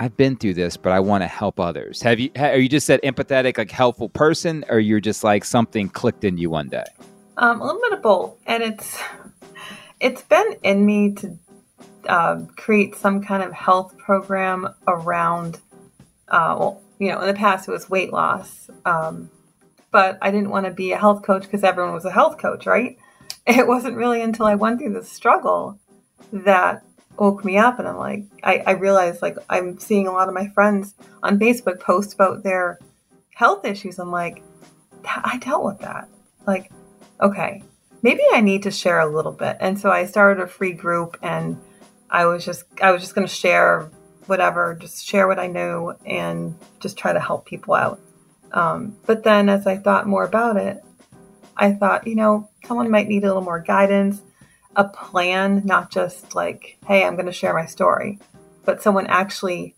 I've 0.00 0.16
been 0.16 0.36
through 0.36 0.54
this, 0.54 0.78
but 0.78 0.92
I 0.92 1.00
want 1.00 1.22
to 1.24 1.28
help 1.28 1.60
others. 1.60 2.00
Have 2.00 2.18
you? 2.18 2.30
Are 2.36 2.56
you 2.56 2.70
just 2.70 2.86
that 2.86 3.02
empathetic, 3.02 3.58
like 3.58 3.70
helpful 3.70 4.08
person, 4.08 4.64
or 4.70 4.80
you're 4.80 4.98
just 4.98 5.22
like 5.22 5.44
something 5.44 5.90
clicked 5.90 6.24
in 6.24 6.38
you 6.38 6.48
one 6.48 6.70
day? 6.70 6.86
Um, 7.36 7.60
a 7.60 7.66
little 7.66 7.82
bit 7.82 7.92
of 7.92 8.02
both, 8.02 8.38
and 8.46 8.62
it's 8.62 8.98
it's 10.00 10.22
been 10.22 10.56
in 10.62 10.86
me 10.86 11.12
to 11.16 11.38
uh, 12.08 12.40
create 12.56 12.96
some 12.96 13.22
kind 13.22 13.42
of 13.42 13.52
health 13.52 13.96
program 13.98 14.74
around. 14.88 15.60
Uh, 16.28 16.56
well, 16.58 16.82
you 16.98 17.08
know, 17.08 17.20
in 17.20 17.26
the 17.26 17.34
past 17.34 17.68
it 17.68 17.70
was 17.70 17.90
weight 17.90 18.10
loss, 18.10 18.70
um, 18.86 19.30
but 19.90 20.16
I 20.22 20.30
didn't 20.30 20.48
want 20.48 20.64
to 20.64 20.72
be 20.72 20.92
a 20.92 20.98
health 20.98 21.22
coach 21.22 21.42
because 21.42 21.62
everyone 21.62 21.92
was 21.92 22.06
a 22.06 22.10
health 22.10 22.38
coach, 22.38 22.64
right? 22.64 22.96
it 23.46 23.66
wasn't 23.66 23.96
really 23.96 24.22
until 24.22 24.46
I 24.46 24.54
went 24.54 24.80
through 24.80 24.94
the 24.94 25.04
struggle 25.04 25.78
that 26.32 26.84
woke 27.20 27.44
me 27.44 27.58
up 27.58 27.78
and 27.78 27.86
I'm 27.86 27.98
like 27.98 28.24
I, 28.42 28.62
I 28.66 28.70
realized 28.72 29.20
like 29.20 29.36
I'm 29.50 29.78
seeing 29.78 30.08
a 30.08 30.12
lot 30.12 30.28
of 30.28 30.34
my 30.34 30.48
friends 30.48 30.94
on 31.22 31.38
Facebook 31.38 31.78
post 31.78 32.14
about 32.14 32.42
their 32.42 32.80
health 33.34 33.64
issues. 33.64 33.98
I'm 33.98 34.10
like, 34.10 34.42
I 35.04 35.38
dealt 35.38 35.64
with 35.64 35.78
that. 35.80 36.08
Like, 36.46 36.72
okay, 37.20 37.62
maybe 38.02 38.22
I 38.32 38.40
need 38.40 38.62
to 38.62 38.70
share 38.70 39.00
a 39.00 39.14
little 39.14 39.32
bit. 39.32 39.58
And 39.60 39.78
so 39.78 39.90
I 39.90 40.06
started 40.06 40.42
a 40.42 40.46
free 40.46 40.72
group 40.72 41.18
and 41.22 41.60
I 42.08 42.24
was 42.24 42.44
just 42.44 42.64
I 42.82 42.90
was 42.90 43.02
just 43.02 43.14
gonna 43.14 43.28
share 43.28 43.90
whatever, 44.26 44.74
just 44.74 45.06
share 45.06 45.28
what 45.28 45.38
I 45.38 45.46
knew 45.46 45.92
and 46.06 46.54
just 46.80 46.96
try 46.96 47.12
to 47.12 47.20
help 47.20 47.44
people 47.44 47.74
out. 47.74 48.00
Um, 48.52 48.96
but 49.04 49.24
then 49.24 49.50
as 49.50 49.66
I 49.66 49.76
thought 49.76 50.06
more 50.06 50.24
about 50.24 50.56
it, 50.56 50.82
I 51.54 51.72
thought, 51.72 52.06
you 52.06 52.14
know, 52.14 52.48
someone 52.64 52.90
might 52.90 53.08
need 53.08 53.24
a 53.24 53.26
little 53.26 53.42
more 53.42 53.60
guidance, 53.60 54.22
a 54.76 54.84
plan, 54.84 55.62
not 55.64 55.90
just 55.90 56.34
like, 56.34 56.78
hey, 56.86 57.04
I'm 57.04 57.14
going 57.14 57.26
to 57.26 57.32
share 57.32 57.54
my 57.54 57.66
story, 57.66 58.18
but 58.64 58.82
someone 58.82 59.06
actually 59.06 59.74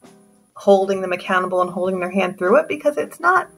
holding 0.55 1.01
them 1.01 1.13
accountable 1.13 1.63
and 1.63 1.71
holding 1.71 2.01
their 2.01 2.11
hand 2.11 2.39
through 2.39 2.59
it 2.59 2.69
because 2.69 2.97
it's 2.97 3.19
not, 3.19 3.49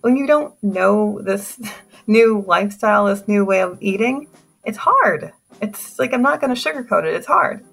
when 0.00 0.16
you 0.16 0.26
don't 0.26 0.54
know 0.62 1.20
this 1.22 1.60
new 2.06 2.44
lifestyle, 2.46 3.06
this 3.06 3.28
new 3.28 3.44
way 3.44 3.60
of 3.60 3.78
eating, 3.80 4.26
it's 4.64 4.78
hard. 4.78 5.32
It's 5.60 5.98
like, 5.98 6.14
I'm 6.14 6.22
not 6.22 6.40
going 6.40 6.54
to 6.54 6.60
sugarcoat 6.60 7.04
it, 7.04 7.14
it's 7.14 7.26
hard. 7.26 7.64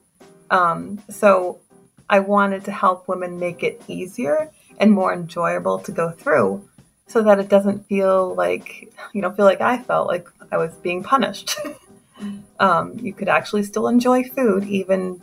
Um, 0.49 1.01
so 1.09 1.59
I 2.09 2.19
wanted 2.19 2.65
to 2.65 2.71
help 2.71 3.07
women 3.07 3.39
make 3.39 3.63
it 3.63 3.81
easier 3.87 4.51
and 4.77 4.91
more 4.91 5.13
enjoyable 5.13 5.79
to 5.79 5.91
go 5.91 6.11
through 6.11 6.67
so 7.07 7.23
that 7.23 7.39
it 7.39 7.49
doesn't 7.49 7.87
feel 7.87 8.35
like 8.35 8.93
you 9.13 9.21
don't 9.21 9.35
feel 9.35 9.45
like 9.45 9.61
I 9.61 9.81
felt 9.81 10.07
like 10.07 10.27
I 10.51 10.57
was 10.57 10.73
being 10.75 11.03
punished. 11.03 11.57
um, 12.59 12.97
you 12.99 13.13
could 13.13 13.29
actually 13.29 13.63
still 13.63 13.87
enjoy 13.87 14.23
food 14.23 14.63
even 14.65 15.21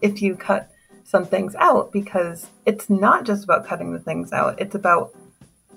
if 0.00 0.22
you 0.22 0.34
cut 0.34 0.70
some 1.04 1.24
things 1.24 1.54
out 1.56 1.92
because 1.92 2.46
it's 2.66 2.88
not 2.88 3.24
just 3.24 3.44
about 3.44 3.66
cutting 3.66 3.92
the 3.92 3.98
things 3.98 4.32
out, 4.32 4.60
it's 4.60 4.74
about 4.74 5.12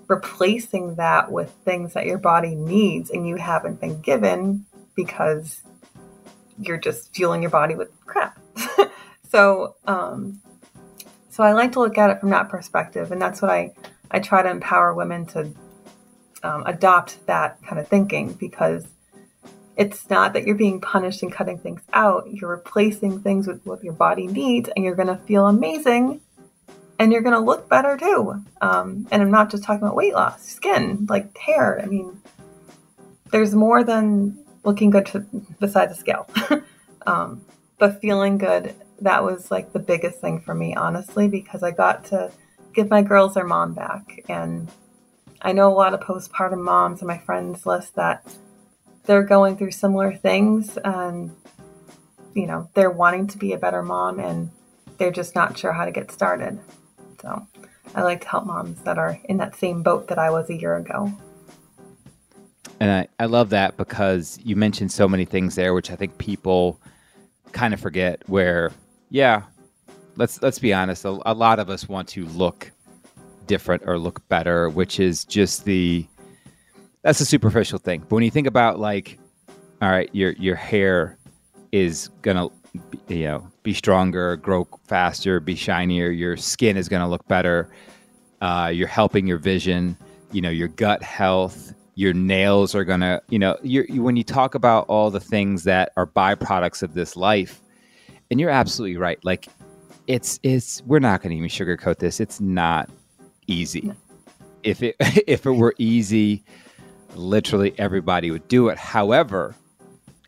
replacing 0.07 0.95
that 0.95 1.31
with 1.31 1.49
things 1.65 1.93
that 1.93 2.05
your 2.05 2.17
body 2.17 2.55
needs 2.55 3.09
and 3.09 3.27
you 3.27 3.35
haven't 3.35 3.81
been 3.81 3.99
given 4.01 4.65
because 4.95 5.61
you're 6.59 6.77
just 6.77 7.15
fueling 7.15 7.41
your 7.41 7.51
body 7.51 7.75
with 7.75 7.89
crap. 8.05 8.37
so, 9.29 9.75
um, 9.87 10.39
so 11.29 11.43
I 11.43 11.53
like 11.53 11.71
to 11.71 11.79
look 11.79 11.97
at 11.97 12.11
it 12.11 12.19
from 12.19 12.29
that 12.29 12.49
perspective, 12.49 13.11
and 13.11 13.19
that's 13.19 13.41
what 13.41 13.49
I 13.49 13.73
I 14.11 14.19
try 14.19 14.43
to 14.43 14.49
empower 14.49 14.93
women 14.93 15.25
to 15.27 15.51
um, 16.43 16.63
adopt 16.67 17.25
that 17.25 17.57
kind 17.63 17.79
of 17.79 17.87
thinking 17.87 18.33
because 18.33 18.85
it's 19.75 20.09
not 20.09 20.33
that 20.33 20.45
you're 20.45 20.55
being 20.55 20.79
punished 20.79 21.23
and 21.23 21.31
cutting 21.31 21.57
things 21.57 21.81
out. 21.93 22.25
You're 22.31 22.51
replacing 22.51 23.21
things 23.21 23.47
with 23.47 23.65
what 23.65 23.83
your 23.83 23.93
body 23.93 24.27
needs, 24.27 24.69
and 24.75 24.85
you're 24.85 24.95
going 24.95 25.07
to 25.07 25.17
feel 25.17 25.47
amazing 25.47 26.21
and 26.99 27.11
you're 27.11 27.21
going 27.21 27.33
to 27.33 27.39
look 27.39 27.69
better 27.69 27.97
too. 27.97 28.43
Um, 28.61 29.07
and 29.11 29.21
I'm 29.21 29.31
not 29.31 29.51
just 29.51 29.63
talking 29.63 29.83
about 29.83 29.95
weight 29.95 30.13
loss, 30.13 30.45
skin, 30.45 31.05
like 31.09 31.37
hair. 31.37 31.81
I 31.81 31.85
mean, 31.85 32.21
there's 33.31 33.55
more 33.55 33.83
than 33.83 34.37
looking 34.63 34.89
good 34.89 35.05
to, 35.07 35.19
besides 35.59 35.93
the 35.93 35.99
scale. 35.99 36.29
um, 37.07 37.43
but 37.77 37.99
feeling 37.99 38.37
good, 38.37 38.75
that 39.01 39.23
was 39.23 39.51
like 39.51 39.73
the 39.73 39.79
biggest 39.79 40.19
thing 40.19 40.39
for 40.39 40.53
me, 40.53 40.75
honestly, 40.75 41.27
because 41.27 41.63
I 41.63 41.71
got 41.71 42.05
to 42.05 42.31
give 42.73 42.89
my 42.89 43.01
girls 43.01 43.33
their 43.33 43.45
mom 43.45 43.73
back. 43.73 44.23
And 44.29 44.71
I 45.41 45.51
know 45.51 45.71
a 45.71 45.75
lot 45.75 45.93
of 45.93 45.99
postpartum 45.99 46.63
moms 46.63 47.01
on 47.01 47.07
my 47.07 47.17
friends 47.17 47.65
list 47.65 47.95
that 47.95 48.23
they're 49.05 49.23
going 49.23 49.57
through 49.57 49.71
similar 49.71 50.15
things 50.15 50.77
and 50.77 51.31
you 52.33 52.47
know, 52.47 52.69
they're 52.73 52.89
wanting 52.89 53.27
to 53.27 53.37
be 53.37 53.53
a 53.53 53.57
better 53.57 53.83
mom 53.83 54.19
and 54.19 54.49
they're 54.97 55.11
just 55.11 55.35
not 55.35 55.57
sure 55.57 55.71
how 55.71 55.85
to 55.85 55.91
get 55.91 56.11
started. 56.11 56.59
So 57.21 57.45
I 57.95 58.01
like 58.01 58.21
to 58.21 58.27
help 58.27 58.45
moms 58.45 58.81
that 58.81 58.97
are 58.97 59.19
in 59.25 59.37
that 59.37 59.55
same 59.55 59.83
boat 59.83 60.07
that 60.07 60.17
I 60.17 60.29
was 60.31 60.49
a 60.49 60.55
year 60.55 60.75
ago. 60.75 61.11
And 62.79 62.91
I, 62.91 63.07
I 63.19 63.25
love 63.27 63.51
that 63.51 63.77
because 63.77 64.39
you 64.43 64.55
mentioned 64.55 64.91
so 64.91 65.07
many 65.07 65.25
things 65.25 65.55
there, 65.55 65.73
which 65.73 65.91
I 65.91 65.95
think 65.95 66.17
people 66.17 66.81
kind 67.51 67.73
of 67.73 67.79
forget 67.79 68.27
where, 68.27 68.71
yeah, 69.09 69.43
let's 70.15 70.41
let's 70.41 70.59
be 70.59 70.73
honest. 70.73 71.05
A, 71.05 71.19
a 71.25 71.33
lot 71.33 71.59
of 71.59 71.69
us 71.69 71.87
want 71.87 72.07
to 72.09 72.25
look 72.25 72.71
different 73.47 73.83
or 73.85 73.97
look 73.97 74.27
better, 74.27 74.69
which 74.69 74.99
is 74.99 75.23
just 75.23 75.65
the 75.65 76.05
that's 77.03 77.19
a 77.19 77.25
superficial 77.25 77.79
thing. 77.79 78.01
But 78.01 78.11
when 78.11 78.23
you 78.23 78.31
think 78.31 78.47
about 78.47 78.79
like, 78.79 79.19
all 79.81 79.89
right, 79.89 80.09
your 80.13 80.31
your 80.33 80.55
hair 80.55 81.17
is 81.71 82.09
gonna 82.21 82.49
you 83.07 83.23
know, 83.23 83.47
be 83.63 83.73
stronger, 83.73 84.35
grow 84.37 84.67
faster, 84.87 85.39
be 85.39 85.55
shinier. 85.55 86.09
Your 86.09 86.37
skin 86.37 86.77
is 86.77 86.89
going 86.89 87.01
to 87.01 87.07
look 87.07 87.27
better. 87.27 87.69
Uh, 88.41 88.71
you're 88.73 88.87
helping 88.87 89.27
your 89.27 89.37
vision. 89.37 89.97
You 90.31 90.41
know, 90.41 90.49
your 90.49 90.69
gut 90.69 91.03
health. 91.03 91.73
Your 91.95 92.13
nails 92.13 92.73
are 92.73 92.83
going 92.83 93.01
to, 93.01 93.21
you 93.29 93.37
know, 93.37 93.55
you 93.61 93.85
when 94.01 94.15
you 94.15 94.23
talk 94.23 94.55
about 94.55 94.87
all 94.87 95.11
the 95.11 95.19
things 95.19 95.63
that 95.65 95.91
are 95.95 96.07
byproducts 96.07 96.81
of 96.81 96.95
this 96.95 97.15
life, 97.15 97.61
and 98.31 98.39
you're 98.39 98.49
absolutely 98.49 98.97
right. 98.97 99.23
Like, 99.23 99.47
it's 100.07 100.39
it's 100.41 100.81
we're 100.87 100.97
not 100.97 101.21
going 101.21 101.29
to 101.29 101.35
even 101.37 101.49
sugarcoat 101.49 101.99
this. 101.99 102.19
It's 102.19 102.41
not 102.41 102.89
easy. 103.45 103.93
If 104.63 104.81
it 104.81 104.95
if 104.99 105.45
it 105.45 105.51
were 105.51 105.75
easy, 105.77 106.43
literally 107.15 107.73
everybody 107.77 108.31
would 108.31 108.47
do 108.47 108.69
it. 108.69 108.77
However, 108.77 109.55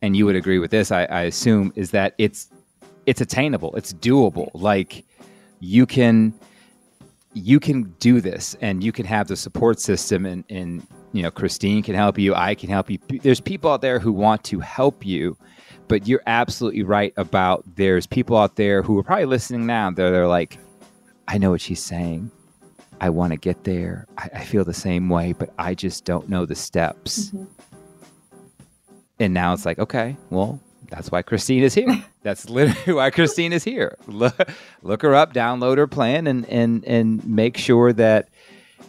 and 0.01 0.15
you 0.15 0.25
would 0.25 0.35
agree 0.35 0.59
with 0.59 0.71
this, 0.71 0.91
I, 0.91 1.05
I 1.05 1.21
assume, 1.21 1.73
is 1.75 1.91
that 1.91 2.13
it's 2.17 2.49
it's 3.05 3.21
attainable, 3.21 3.75
it's 3.75 3.93
doable. 3.93 4.49
Like 4.53 5.05
you 5.59 5.85
can 5.85 6.33
you 7.33 7.59
can 7.59 7.83
do 7.99 8.21
this 8.21 8.55
and 8.61 8.83
you 8.83 8.91
can 8.91 9.05
have 9.05 9.27
the 9.27 9.35
support 9.35 9.79
system 9.79 10.25
and, 10.25 10.43
and 10.49 10.87
you 11.11 11.21
know 11.21 11.29
Kristine 11.29 11.83
can 11.83 11.93
help 11.93 12.17
you 12.17 12.33
i 12.33 12.55
can 12.55 12.69
help 12.69 12.89
you 12.89 12.97
there's 13.21 13.41
people 13.41 13.69
out 13.69 13.81
there 13.81 13.99
who 13.99 14.13
want 14.13 14.43
to 14.45 14.59
help 14.61 15.05
you 15.05 15.37
but 15.89 16.07
you're 16.07 16.23
absolutely 16.27 16.83
right 16.83 17.13
about 17.17 17.63
there's 17.75 18.07
people 18.07 18.37
out 18.37 18.55
there 18.55 18.81
who 18.81 18.97
are 18.97 19.03
probably 19.03 19.25
listening 19.25 19.65
now 19.65 19.91
they're, 19.91 20.11
they're 20.11 20.27
like 20.27 20.57
i 21.27 21.37
know 21.37 21.51
what 21.51 21.59
she's 21.59 21.83
saying 21.83 22.31
i 23.01 23.09
want 23.09 23.31
to 23.31 23.37
get 23.37 23.63
there 23.63 24.05
I, 24.17 24.29
I, 24.35 24.43
feel 24.43 24.63
the 24.63 24.73
same 24.73 25.09
way 25.09 25.33
but 25.33 25.49
i 25.57 25.73
just 25.73 26.05
don't 26.05 26.29
know 26.29 26.45
the 26.45 26.55
steps 26.55 27.29
mm-hmm. 27.29 27.45
and 29.19 29.33
now 29.33 29.53
it's 29.53 29.65
like 29.65 29.79
okay 29.79 30.17
well 30.29 30.59
that's 30.89 31.11
why 31.11 31.23
Kristine 31.23 31.61
is 31.61 31.73
here. 31.73 32.03
That's 32.23 32.49
literally 32.49 32.93
why 32.93 33.11
Kristine 33.11 33.51
is 33.51 33.63
here. 33.63 33.97
Look, 34.07 34.35
look 34.81 35.01
her 35.01 35.15
up, 35.15 35.33
download 35.33 35.77
her 35.77 35.87
plan, 35.87 36.27
and 36.27 36.47
and 36.47 36.83
and 36.85 37.25
make 37.25 37.57
sure 37.57 37.93
that 37.93 38.29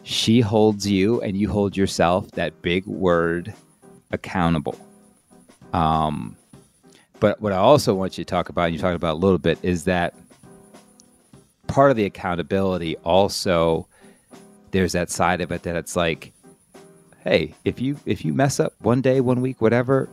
she 0.02 0.40
holds 0.40 0.88
you 0.88 1.20
and 1.20 1.36
you 1.36 1.48
hold 1.50 1.76
yourself 1.76 2.30
that 2.32 2.62
big 2.62 2.86
word 2.86 3.52
accountable. 4.10 4.78
Um, 5.72 6.36
but 7.18 7.40
what 7.40 7.52
I 7.52 7.56
also 7.56 7.94
want 7.94 8.16
you 8.18 8.24
to 8.24 8.28
talk 8.28 8.48
about, 8.48 8.66
and 8.66 8.74
you 8.74 8.80
talked 8.80 8.96
about 8.96 9.14
a 9.14 9.18
little 9.18 9.38
bit, 9.38 9.58
is 9.62 9.84
that 9.84 10.14
part 11.66 11.90
of 11.90 11.96
the 11.96 12.04
accountability 12.04 12.96
also 12.98 13.88
there's 14.76 14.92
that 14.92 15.10
side 15.10 15.40
of 15.40 15.50
it 15.52 15.62
that 15.62 15.74
it's 15.74 15.96
like, 15.96 16.32
hey, 17.24 17.54
if 17.64 17.80
you 17.80 17.98
if 18.04 18.24
you 18.24 18.34
mess 18.34 18.60
up 18.60 18.74
one 18.80 19.00
day, 19.00 19.20
one 19.20 19.40
week, 19.40 19.60
whatever, 19.60 20.08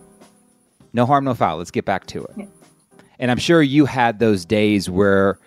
no 0.93 1.05
harm, 1.05 1.25
no 1.25 1.33
foul. 1.33 1.57
Let's 1.57 1.71
get 1.71 1.85
back 1.85 2.05
to 2.07 2.23
it. 2.23 2.31
Yeah. 2.37 2.45
And 3.19 3.29
I'm 3.29 3.37
sure 3.37 3.61
you 3.61 3.85
had 3.85 4.19
those 4.19 4.45
days 4.45 4.89
where, 4.89 5.37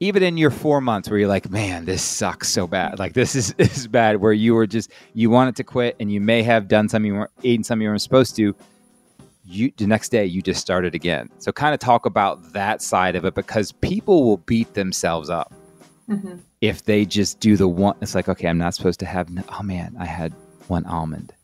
even 0.00 0.22
in 0.22 0.36
your 0.36 0.50
four 0.50 0.80
months, 0.80 1.10
where 1.10 1.18
you're 1.18 1.28
like, 1.28 1.50
man, 1.50 1.84
this 1.84 2.02
sucks 2.02 2.48
so 2.48 2.66
bad. 2.66 2.98
Like 2.98 3.14
this 3.14 3.34
is, 3.34 3.52
this 3.58 3.76
is 3.78 3.88
bad. 3.88 4.20
Where 4.20 4.32
you 4.32 4.54
were 4.54 4.66
just 4.66 4.92
you 5.12 5.28
wanted 5.28 5.56
to 5.56 5.64
quit, 5.64 5.96
and 5.98 6.12
you 6.12 6.20
may 6.20 6.42
have 6.44 6.68
done 6.68 6.88
something 6.88 7.12
you 7.12 7.18
weren't 7.18 7.30
eating 7.42 7.64
something 7.64 7.82
you 7.82 7.88
weren't 7.88 8.02
supposed 8.02 8.36
to. 8.36 8.54
You 9.44 9.72
the 9.76 9.88
next 9.88 10.10
day 10.10 10.24
you 10.24 10.40
just 10.40 10.60
started 10.60 10.94
again. 10.94 11.30
So 11.38 11.50
kind 11.50 11.74
of 11.74 11.80
talk 11.80 12.06
about 12.06 12.52
that 12.52 12.80
side 12.80 13.16
of 13.16 13.24
it 13.24 13.34
because 13.34 13.72
people 13.72 14.22
will 14.22 14.36
beat 14.36 14.74
themselves 14.74 15.30
up 15.30 15.52
mm-hmm. 16.08 16.36
If 16.62 16.84
they 16.84 17.04
just 17.04 17.40
do 17.40 17.58
the 17.58 17.68
one. 17.68 17.96
It's 18.00 18.14
like 18.14 18.28
okay, 18.28 18.48
I'm 18.48 18.58
not 18.58 18.74
supposed 18.74 19.00
to 19.00 19.06
have. 19.06 19.28
Oh 19.50 19.62
man, 19.62 19.94
I 19.98 20.06
had 20.06 20.32
one 20.68 20.86
almond 20.86 21.34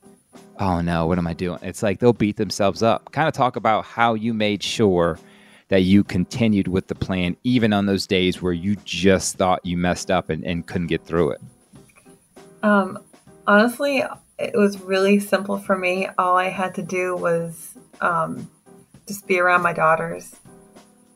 oh 0.61 0.81
no, 0.81 1.07
what 1.07 1.19
am 1.19 1.27
I 1.27 1.35
doing? 1.35 1.59
It's 1.63 1.83
like 1.83 2.01
they'll 2.01 2.13
beat 2.13 2.37
themselves 2.37 2.83
up. 2.83 3.13
Kind 3.13 3.29
of 3.29 3.35
talk 3.35 3.57
about 3.57 3.85
how 3.85 4.15
you 4.15 4.35
made 4.35 4.63
sure 4.63 5.19
that 5.69 5.83
you 5.83 6.03
continued 6.03 6.69
with 6.69 6.87
the 6.87 6.95
plan, 6.95 7.37
even 7.45 7.73
on 7.73 7.87
those 7.87 8.07
days 8.07 8.41
where 8.41 8.53
you 8.53 8.77
just 8.85 9.37
thought 9.37 9.65
you 9.65 9.77
messed 9.77 10.11
up 10.11 10.31
and, 10.31 10.45
and 10.45 10.67
couldn't 10.67 10.87
get 10.87 11.05
through 11.05 11.31
it. 11.31 11.41
Um, 12.63 12.99
honestly, 13.47 14.03
it 14.39 14.57
was 14.57 14.81
really 14.81 15.21
simple 15.21 15.59
for 15.59 15.77
me. 15.77 16.09
All 16.19 16.37
I 16.37 16.49
had 16.49 16.75
to 16.77 16.83
do 16.83 17.17
was 17.17 17.75
um, 18.01 18.51
just 19.07 19.27
be 19.27 19.39
around 19.39 19.63
my 19.63 19.73
daughters 19.73 20.35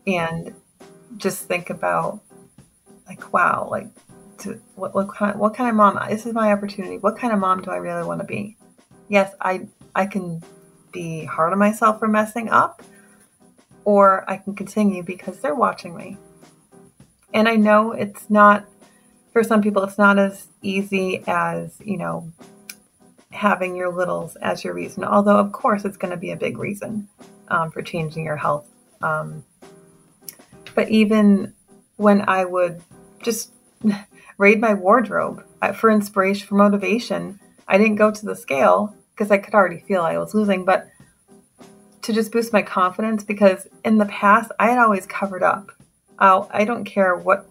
and 0.06 0.54
just 1.16 1.44
think 1.44 1.70
about, 1.70 2.20
like, 3.06 3.32
wow, 3.32 3.68
like, 3.70 3.88
to, 4.38 4.60
what, 4.74 4.94
what 4.94 5.08
kind, 5.08 5.38
what 5.38 5.54
kind 5.54 5.68
of 5.68 5.76
mom? 5.76 5.98
This 6.08 6.26
is 6.26 6.32
my 6.32 6.52
opportunity. 6.52 6.98
What 6.98 7.18
kind 7.18 7.32
of 7.32 7.38
mom 7.38 7.62
do 7.62 7.70
I 7.70 7.76
really 7.76 8.04
want 8.04 8.20
to 8.20 8.26
be? 8.26 8.56
yes, 9.12 9.34
I 9.42 9.68
I 9.94 10.06
can 10.06 10.42
be 10.90 11.24
hard 11.24 11.52
on 11.52 11.58
myself 11.58 11.98
for 11.98 12.08
messing 12.08 12.48
up, 12.48 12.82
or 13.84 14.28
I 14.28 14.38
can 14.38 14.54
continue 14.54 15.02
because 15.02 15.38
they're 15.38 15.54
watching 15.54 15.94
me. 15.94 16.16
And 17.34 17.46
I 17.46 17.56
know 17.56 17.92
it's 17.92 18.30
not 18.30 18.66
for 19.32 19.44
some 19.44 19.60
people 19.60 19.82
it's 19.84 19.98
not 19.98 20.18
as 20.18 20.48
easy 20.62 21.22
as, 21.26 21.78
you 21.84 21.98
know, 21.98 22.32
having 23.30 23.76
your 23.76 23.92
littles 23.92 24.36
as 24.36 24.64
your 24.64 24.72
reason. 24.72 25.04
Although 25.04 25.38
of 25.38 25.52
course 25.52 25.84
it's 25.84 25.98
going 25.98 26.10
to 26.10 26.16
be 26.16 26.30
a 26.30 26.36
big 26.36 26.56
reason 26.58 27.08
um, 27.48 27.70
for 27.70 27.82
changing 27.82 28.24
your 28.24 28.36
health. 28.36 28.66
Um, 29.02 29.44
but 30.74 30.88
even 30.88 31.52
when 31.96 32.26
I 32.26 32.46
would 32.46 32.82
just 33.22 33.52
raid 34.38 34.60
my 34.60 34.74
wardrobe 34.74 35.44
for 35.74 35.90
inspiration, 35.90 36.46
for 36.46 36.56
motivation, 36.56 37.38
I 37.68 37.78
didn't 37.78 37.96
go 37.96 38.10
to 38.10 38.26
the 38.26 38.34
scale 38.34 38.94
because 39.14 39.30
I 39.30 39.38
could 39.38 39.54
already 39.54 39.78
feel 39.78 40.02
I 40.02 40.18
was 40.18 40.34
losing, 40.34 40.64
but 40.64 40.88
to 42.02 42.12
just 42.12 42.32
boost 42.32 42.52
my 42.52 42.62
confidence 42.62 43.22
because 43.22 43.68
in 43.84 43.98
the 43.98 44.06
past 44.06 44.50
I 44.58 44.70
had 44.70 44.78
always 44.78 45.06
covered 45.06 45.44
up. 45.44 45.70
I'll, 46.18 46.50
I 46.52 46.64
don't 46.64 46.84
care 46.84 47.14
what, 47.14 47.46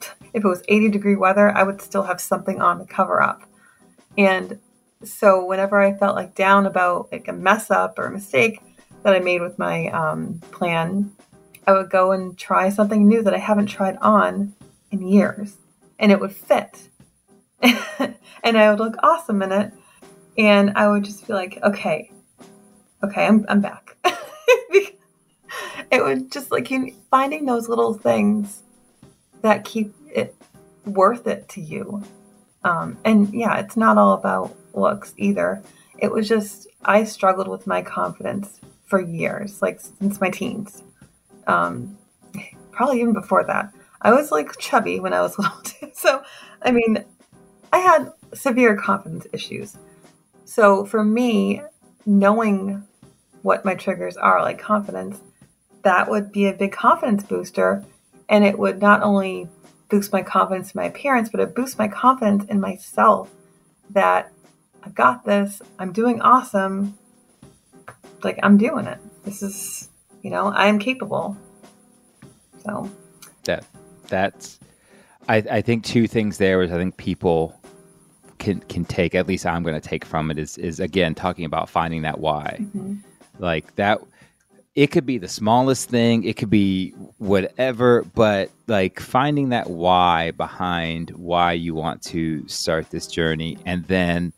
if 0.34 0.44
it 0.44 0.48
was 0.48 0.62
80 0.68 0.88
degree 0.88 1.16
weather, 1.16 1.50
I 1.50 1.62
would 1.62 1.80
still 1.80 2.02
have 2.02 2.20
something 2.20 2.60
on 2.60 2.80
to 2.80 2.84
cover 2.84 3.22
up. 3.22 3.42
And 4.18 4.58
so 5.04 5.44
whenever 5.44 5.80
I 5.80 5.94
felt 5.94 6.16
like 6.16 6.34
down 6.34 6.66
about 6.66 7.12
like 7.12 7.28
a 7.28 7.32
mess 7.32 7.70
up 7.70 7.98
or 7.98 8.06
a 8.06 8.10
mistake 8.10 8.60
that 9.04 9.14
I 9.14 9.20
made 9.20 9.40
with 9.40 9.58
my 9.58 9.86
um, 9.88 10.40
plan, 10.50 11.12
I 11.66 11.72
would 11.72 11.90
go 11.90 12.12
and 12.12 12.36
try 12.36 12.68
something 12.70 13.06
new 13.06 13.22
that 13.22 13.34
I 13.34 13.38
haven't 13.38 13.66
tried 13.66 13.96
on 14.00 14.54
in 14.92 15.06
years 15.06 15.56
and 15.98 16.12
it 16.12 16.20
would 16.20 16.32
fit. 16.34 16.88
and 17.62 18.56
I 18.56 18.70
would 18.70 18.78
look 18.78 18.96
awesome 19.02 19.42
in 19.42 19.50
it 19.50 19.72
and 20.38 20.72
I 20.76 20.88
would 20.88 21.04
just 21.04 21.26
be 21.26 21.32
like, 21.32 21.58
okay, 21.62 22.12
okay, 23.02 23.26
I'm 23.26 23.44
I'm 23.48 23.60
back. 23.60 23.96
it 25.90 26.02
would 26.02 26.30
just 26.30 26.50
like 26.50 26.70
you 26.70 26.94
finding 27.10 27.44
those 27.44 27.68
little 27.68 27.94
things 27.94 28.62
that 29.42 29.64
keep 29.64 29.94
it 30.08 30.34
worth 30.86 31.26
it 31.26 31.48
to 31.50 31.60
you. 31.60 32.02
Um, 32.64 32.96
and 33.04 33.32
yeah, 33.34 33.58
it's 33.58 33.76
not 33.76 33.98
all 33.98 34.14
about 34.14 34.56
looks 34.74 35.14
either. 35.16 35.62
It 35.98 36.10
was 36.10 36.28
just 36.28 36.68
I 36.84 37.04
struggled 37.04 37.48
with 37.48 37.66
my 37.66 37.82
confidence 37.82 38.60
for 38.86 39.00
years, 39.00 39.62
like 39.62 39.80
since 39.80 40.20
my 40.20 40.30
teens. 40.30 40.82
Um, 41.46 41.96
probably 42.70 43.00
even 43.00 43.12
before 43.12 43.44
that. 43.44 43.72
I 44.02 44.12
was 44.12 44.30
like 44.30 44.58
chubby 44.58 45.00
when 45.00 45.12
I 45.12 45.22
was 45.22 45.38
little 45.38 45.60
too. 45.62 45.90
So, 45.94 46.22
I 46.62 46.70
mean, 46.70 47.04
I 47.72 47.78
had 47.78 48.12
severe 48.34 48.76
confidence 48.76 49.26
issues. 49.32 49.76
So 50.44 50.84
for 50.84 51.04
me, 51.04 51.62
knowing 52.04 52.86
what 53.42 53.64
my 53.64 53.74
triggers 53.74 54.16
are, 54.16 54.42
like 54.42 54.58
confidence, 54.58 55.20
that 55.82 56.10
would 56.10 56.32
be 56.32 56.46
a 56.46 56.52
big 56.52 56.72
confidence 56.72 57.24
booster. 57.24 57.84
And 58.28 58.44
it 58.44 58.58
would 58.58 58.80
not 58.80 59.02
only 59.02 59.48
boost 59.88 60.12
my 60.12 60.22
confidence 60.22 60.72
in 60.72 60.80
my 60.80 60.86
appearance, 60.86 61.28
but 61.28 61.40
it 61.40 61.54
boosts 61.54 61.78
my 61.78 61.88
confidence 61.88 62.44
in 62.44 62.60
myself 62.60 63.30
that 63.90 64.32
I've 64.82 64.94
got 64.94 65.24
this, 65.24 65.62
I'm 65.78 65.92
doing 65.92 66.20
awesome. 66.20 66.98
Like 68.22 68.38
I'm 68.42 68.56
doing 68.56 68.86
it. 68.86 68.98
This 69.24 69.42
is, 69.42 69.90
you 70.22 70.30
know, 70.30 70.46
I 70.46 70.66
am 70.66 70.78
capable. 70.78 71.36
So 72.64 72.90
that 73.44 73.64
that's 74.08 74.58
I, 75.28 75.36
I 75.36 75.60
think 75.62 75.84
two 75.84 76.06
things 76.06 76.38
there 76.38 76.62
is 76.62 76.72
I 76.72 76.76
think 76.76 76.96
people 76.96 77.58
can 78.38 78.60
can 78.60 78.84
take 78.84 79.14
at 79.14 79.26
least 79.26 79.46
I'm 79.46 79.62
going 79.62 79.80
to 79.80 79.88
take 79.88 80.04
from 80.04 80.30
it 80.30 80.38
is 80.38 80.58
is 80.58 80.80
again 80.80 81.14
talking 81.14 81.44
about 81.44 81.68
finding 81.68 82.02
that 82.02 82.18
why. 82.18 82.58
Mm-hmm. 82.60 82.96
Like 83.38 83.74
that 83.76 84.00
it 84.74 84.86
could 84.86 85.04
be 85.04 85.18
the 85.18 85.28
smallest 85.28 85.90
thing, 85.90 86.24
it 86.24 86.38
could 86.38 86.48
be 86.48 86.90
whatever, 87.18 88.04
but 88.14 88.50
like 88.66 89.00
finding 89.00 89.50
that 89.50 89.68
why 89.68 90.30
behind 90.32 91.10
why 91.10 91.52
you 91.52 91.74
want 91.74 92.02
to 92.02 92.46
start 92.48 92.90
this 92.90 93.06
journey 93.06 93.58
and 93.66 93.84
then 93.86 94.32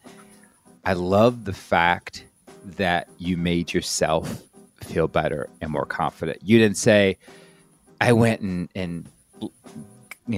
I 0.85 0.93
love 0.93 1.45
the 1.45 1.55
fact 1.55 2.27
that 2.77 3.09
you 3.19 3.37
made 3.37 3.73
yourself 3.73 4.43
feel 4.83 5.09
better 5.09 5.49
and 5.61 5.71
more 5.71 5.87
confident. 5.87 6.41
You 6.43 6.59
didn't 6.59 6.77
say 6.77 7.17
I 8.01 8.13
went 8.13 8.43
and 8.43 8.69
and 8.75 9.09
you 9.41 9.51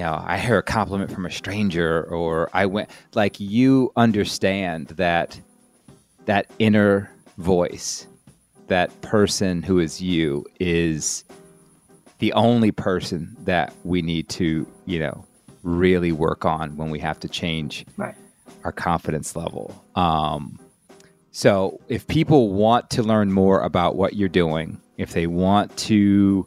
know, 0.01 0.22
I 0.26 0.38
hear 0.38 0.59
a 0.59 0.62
compliment 0.62 1.11
from 1.12 1.26
a 1.26 1.30
stranger 1.30 2.05
or 2.05 2.51
I 2.53 2.66
went 2.66 2.90
like 3.14 3.38
you 3.38 3.92
understand 3.97 4.88
that 4.88 5.40
that 6.24 6.47
inner 6.59 7.11
voice, 7.38 8.07
that 8.66 9.01
person 9.01 9.62
who 9.62 9.78
is 9.78 10.01
you 10.03 10.44
is 10.59 11.24
the 12.18 12.32
only 12.32 12.72
person 12.72 13.36
that 13.44 13.72
we 13.84 14.03
need 14.03 14.28
to, 14.30 14.66
you 14.86 14.99
know, 14.99 15.24
really 15.62 16.12
work 16.12 16.44
on 16.44 16.76
when 16.76 16.90
we 16.90 16.99
have 16.99 17.20
to 17.20 17.28
change 17.28 17.84
Right. 17.97 18.14
our 18.64 18.72
confidence 18.72 19.36
level. 19.36 19.74
Um, 19.94 20.59
so, 21.30 21.78
if 21.88 22.07
people 22.07 22.53
want 22.55 22.88
to 22.90 23.03
learn 23.03 23.30
more 23.30 23.61
about 23.61 23.94
what 23.94 24.16
you're 24.16 24.28
doing, 24.28 24.80
if 24.97 25.12
they 25.12 25.26
want 25.26 25.76
to, 25.78 26.47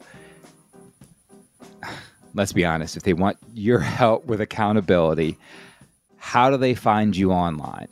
let's 2.34 2.52
be 2.52 2.64
honest, 2.64 2.96
if 2.96 3.02
they 3.02 3.12
want 3.12 3.38
your 3.54 3.78
help 4.00 4.24
with 4.26 4.40
accountability, 4.40 5.36
how 6.18 6.50
do 6.50 6.56
they 6.56 6.74
find 6.74 7.16
you 7.16 7.32
online? 7.32 7.88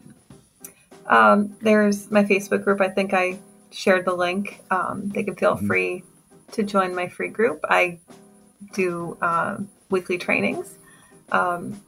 Um, 1.06 1.56
there's 1.62 2.10
my 2.10 2.24
Facebook 2.24 2.64
group. 2.64 2.80
I 2.80 2.88
think 2.88 3.14
I 3.14 3.38
shared 3.70 4.04
the 4.04 4.14
link. 4.14 4.60
Um, 4.70 5.08
they 5.08 5.22
can 5.22 5.34
feel 5.36 5.56
Mhm. 5.56 5.66
free 5.66 6.04
to 6.52 6.62
join 6.62 6.94
my 6.94 7.08
free 7.08 7.28
group. 7.28 7.60
I 7.68 7.98
do 8.72 9.16
um 9.22 9.68
weekly 9.90 10.18
trainings 10.18 10.76
um, 11.32 11.80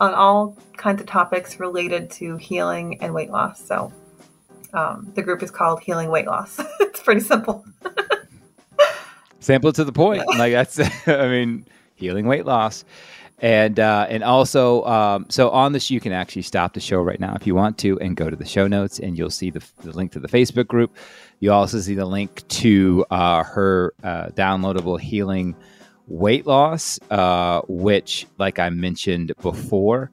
on 0.00 0.12
all 0.12 0.56
kinds 0.76 1.00
of 1.00 1.06
topics 1.06 1.58
related 1.58 2.10
to 2.10 2.36
healing 2.36 3.00
and 3.00 3.14
weight 3.14 3.30
loss. 3.30 3.64
So 3.64 3.92
um, 4.74 5.10
the 5.14 5.22
group 5.22 5.42
is 5.42 5.50
called 5.50 5.80
Healing 5.80 6.10
Weight 6.10 6.26
Loss. 6.26 6.60
it's 6.80 7.00
pretty 7.00 7.20
simple. 7.22 7.64
Simple 9.40 9.72
to 9.72 9.84
the 9.84 9.92
point. 9.92 10.26
Like 10.26 10.52
that's, 10.52 10.80
I 11.06 11.28
mean, 11.28 11.66
healing 11.96 12.26
weight 12.26 12.46
loss, 12.46 12.84
and 13.40 13.78
uh, 13.80 14.06
and 14.08 14.22
also, 14.22 14.84
um, 14.84 15.26
so 15.28 15.50
on 15.50 15.72
this, 15.72 15.90
you 15.90 16.00
can 16.00 16.12
actually 16.12 16.42
stop 16.42 16.72
the 16.72 16.80
show 16.80 17.00
right 17.02 17.20
now 17.20 17.34
if 17.34 17.46
you 17.46 17.54
want 17.54 17.76
to, 17.78 17.98
and 18.00 18.16
go 18.16 18.30
to 18.30 18.36
the 18.36 18.46
show 18.46 18.66
notes, 18.66 18.98
and 18.98 19.18
you'll 19.18 19.30
see 19.30 19.50
the, 19.50 19.62
the 19.82 19.92
link 19.92 20.12
to 20.12 20.20
the 20.20 20.28
Facebook 20.28 20.66
group. 20.66 20.96
You 21.40 21.52
also 21.52 21.80
see 21.80 21.94
the 21.94 22.06
link 22.06 22.46
to 22.48 23.04
uh, 23.10 23.42
her 23.44 23.92
uh, 24.02 24.28
downloadable 24.28 24.98
healing 24.98 25.54
weight 26.06 26.46
loss, 26.46 26.98
uh, 27.10 27.60
which, 27.68 28.26
like 28.38 28.58
I 28.58 28.70
mentioned 28.70 29.32
before, 29.42 30.10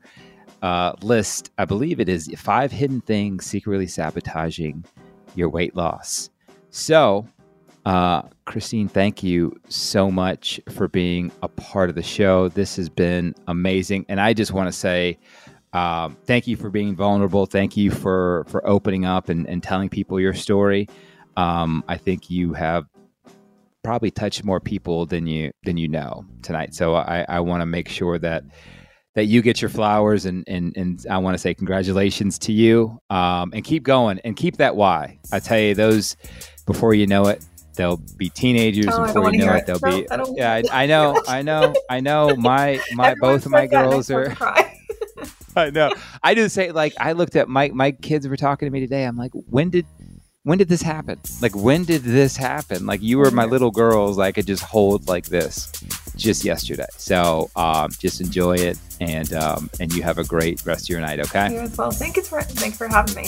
uh, 0.61 0.93
list 1.01 1.51
I 1.57 1.65
believe 1.65 1.99
it 1.99 2.09
is 2.09 2.29
five 2.35 2.71
hidden 2.71 3.01
things 3.01 3.45
secretly 3.45 3.87
sabotaging 3.87 4.83
your 5.35 5.49
weight 5.49 5.75
loss. 5.75 6.29
So 6.71 7.25
uh, 7.85 8.23
Kristine, 8.45 8.89
thank 8.89 9.23
you 9.23 9.55
so 9.67 10.09
much 10.09 10.59
for 10.69 10.87
being 10.87 11.31
a 11.41 11.47
part 11.47 11.89
of 11.89 11.95
the 11.95 12.03
show. 12.03 12.49
This 12.49 12.75
has 12.77 12.89
been 12.89 13.35
amazing, 13.47 14.05
and 14.09 14.21
I 14.21 14.33
just 14.33 14.53
want 14.53 14.67
to 14.67 14.77
say 14.77 15.17
um, 15.73 16.15
thank 16.25 16.47
you 16.47 16.55
for 16.55 16.69
being 16.69 16.95
vulnerable. 16.95 17.45
Thank 17.45 17.75
you 17.75 17.91
for 17.91 18.45
for 18.47 18.65
opening 18.67 19.05
up 19.05 19.29
and, 19.29 19.47
and 19.47 19.61
telling 19.61 19.89
people 19.89 20.19
your 20.19 20.33
story. 20.33 20.87
Um, 21.35 21.83
I 21.87 21.97
think 21.97 22.29
you 22.29 22.53
have 22.53 22.85
probably 23.83 24.11
touched 24.11 24.43
more 24.45 24.59
people 24.59 25.05
than 25.05 25.27
you 25.27 25.51
than 25.63 25.77
you 25.77 25.87
know 25.87 26.25
tonight. 26.41 26.73
So 26.73 26.95
I, 26.95 27.25
I 27.27 27.39
want 27.41 27.61
to 27.61 27.65
make 27.65 27.89
sure 27.89 28.17
that 28.19 28.43
that 29.15 29.25
you 29.25 29.41
get 29.41 29.61
your 29.61 29.69
flowers 29.69 30.25
and 30.25 30.43
and 30.47 30.75
and 30.77 31.05
I 31.09 31.17
want 31.17 31.33
to 31.33 31.39
say 31.39 31.53
congratulations 31.53 32.39
to 32.39 32.53
you 32.53 32.99
um, 33.09 33.51
and 33.53 33.63
keep 33.63 33.83
going 33.83 34.19
and 34.23 34.35
keep 34.35 34.57
that 34.57 34.75
why. 34.75 35.19
I 35.31 35.39
tell 35.39 35.59
you 35.59 35.75
those 35.75 36.15
before 36.65 36.93
you 36.93 37.07
know 37.07 37.27
it 37.27 37.43
they'll 37.75 37.97
be 38.17 38.29
teenagers 38.29 38.87
Oh, 38.89 39.05
before 39.05 39.31
you 39.31 39.39
know 39.39 39.45
hear 39.45 39.55
it. 39.55 39.65
they'll 39.65 39.79
No, 39.81 40.01
be 40.01 40.09
I 40.11 40.23
yeah 40.35 40.53
I, 40.71 40.83
I 40.83 40.85
know 40.85 41.21
I 41.27 41.41
know 41.41 41.73
I 41.89 41.99
know. 41.99 42.35
My 42.35 42.79
my 42.93 43.15
both 43.19 43.45
of 43.45 43.51
my 43.51 43.67
says 43.67 43.71
that 43.71 43.85
and 43.85 43.87
I 43.87 43.89
girls 43.89 44.11
are. 44.11 44.35
I 45.55 45.69
know. 45.69 45.93
I 46.23 46.33
just 46.35 46.55
say 46.55 46.71
like 46.71 46.93
I 46.99 47.11
looked 47.13 47.35
at 47.35 47.47
my 47.47 47.69
my 47.69 47.91
kids 47.91 48.27
were 48.27 48.37
talking 48.37 48.65
to 48.67 48.71
me 48.71 48.79
today. 48.79 49.03
I'm 49.05 49.17
like 49.17 49.31
when 49.33 49.69
did 49.69 49.85
when 50.43 50.57
did 50.57 50.67
this 50.67 50.81
happen? 50.81 51.19
Like 51.41 51.55
when 51.55 51.85
did 51.85 52.03
this 52.03 52.35
happen? 52.35 52.85
Like 52.85 53.01
you 53.01 53.17
were 53.17 53.31
my 53.31 53.45
little 53.45 53.71
girls 53.71 54.19
I 54.19 54.31
could 54.31 54.45
just 54.47 54.63
hold 54.63 55.07
like 55.07 55.25
this 55.27 55.71
just 56.17 56.43
yesterday. 56.43 56.87
So 56.97 57.49
um, 57.55 57.91
just 57.99 58.19
enjoy 58.19 58.55
it 58.57 58.77
and 58.99 59.31
um, 59.33 59.69
and 59.79 59.93
you 59.93 60.03
have 60.03 60.17
a 60.17 60.23
great 60.23 60.65
rest 60.65 60.85
of 60.85 60.89
your 60.89 61.01
night 61.01 61.19
okay? 61.21 61.53
You 61.53 61.59
as 61.61 61.77
well. 61.77 61.91
Thank 61.91 62.17
you 62.17 62.23
for 62.23 62.41
thanks 62.41 62.77
for 62.77 62.87
having 62.87 63.15
me. 63.15 63.27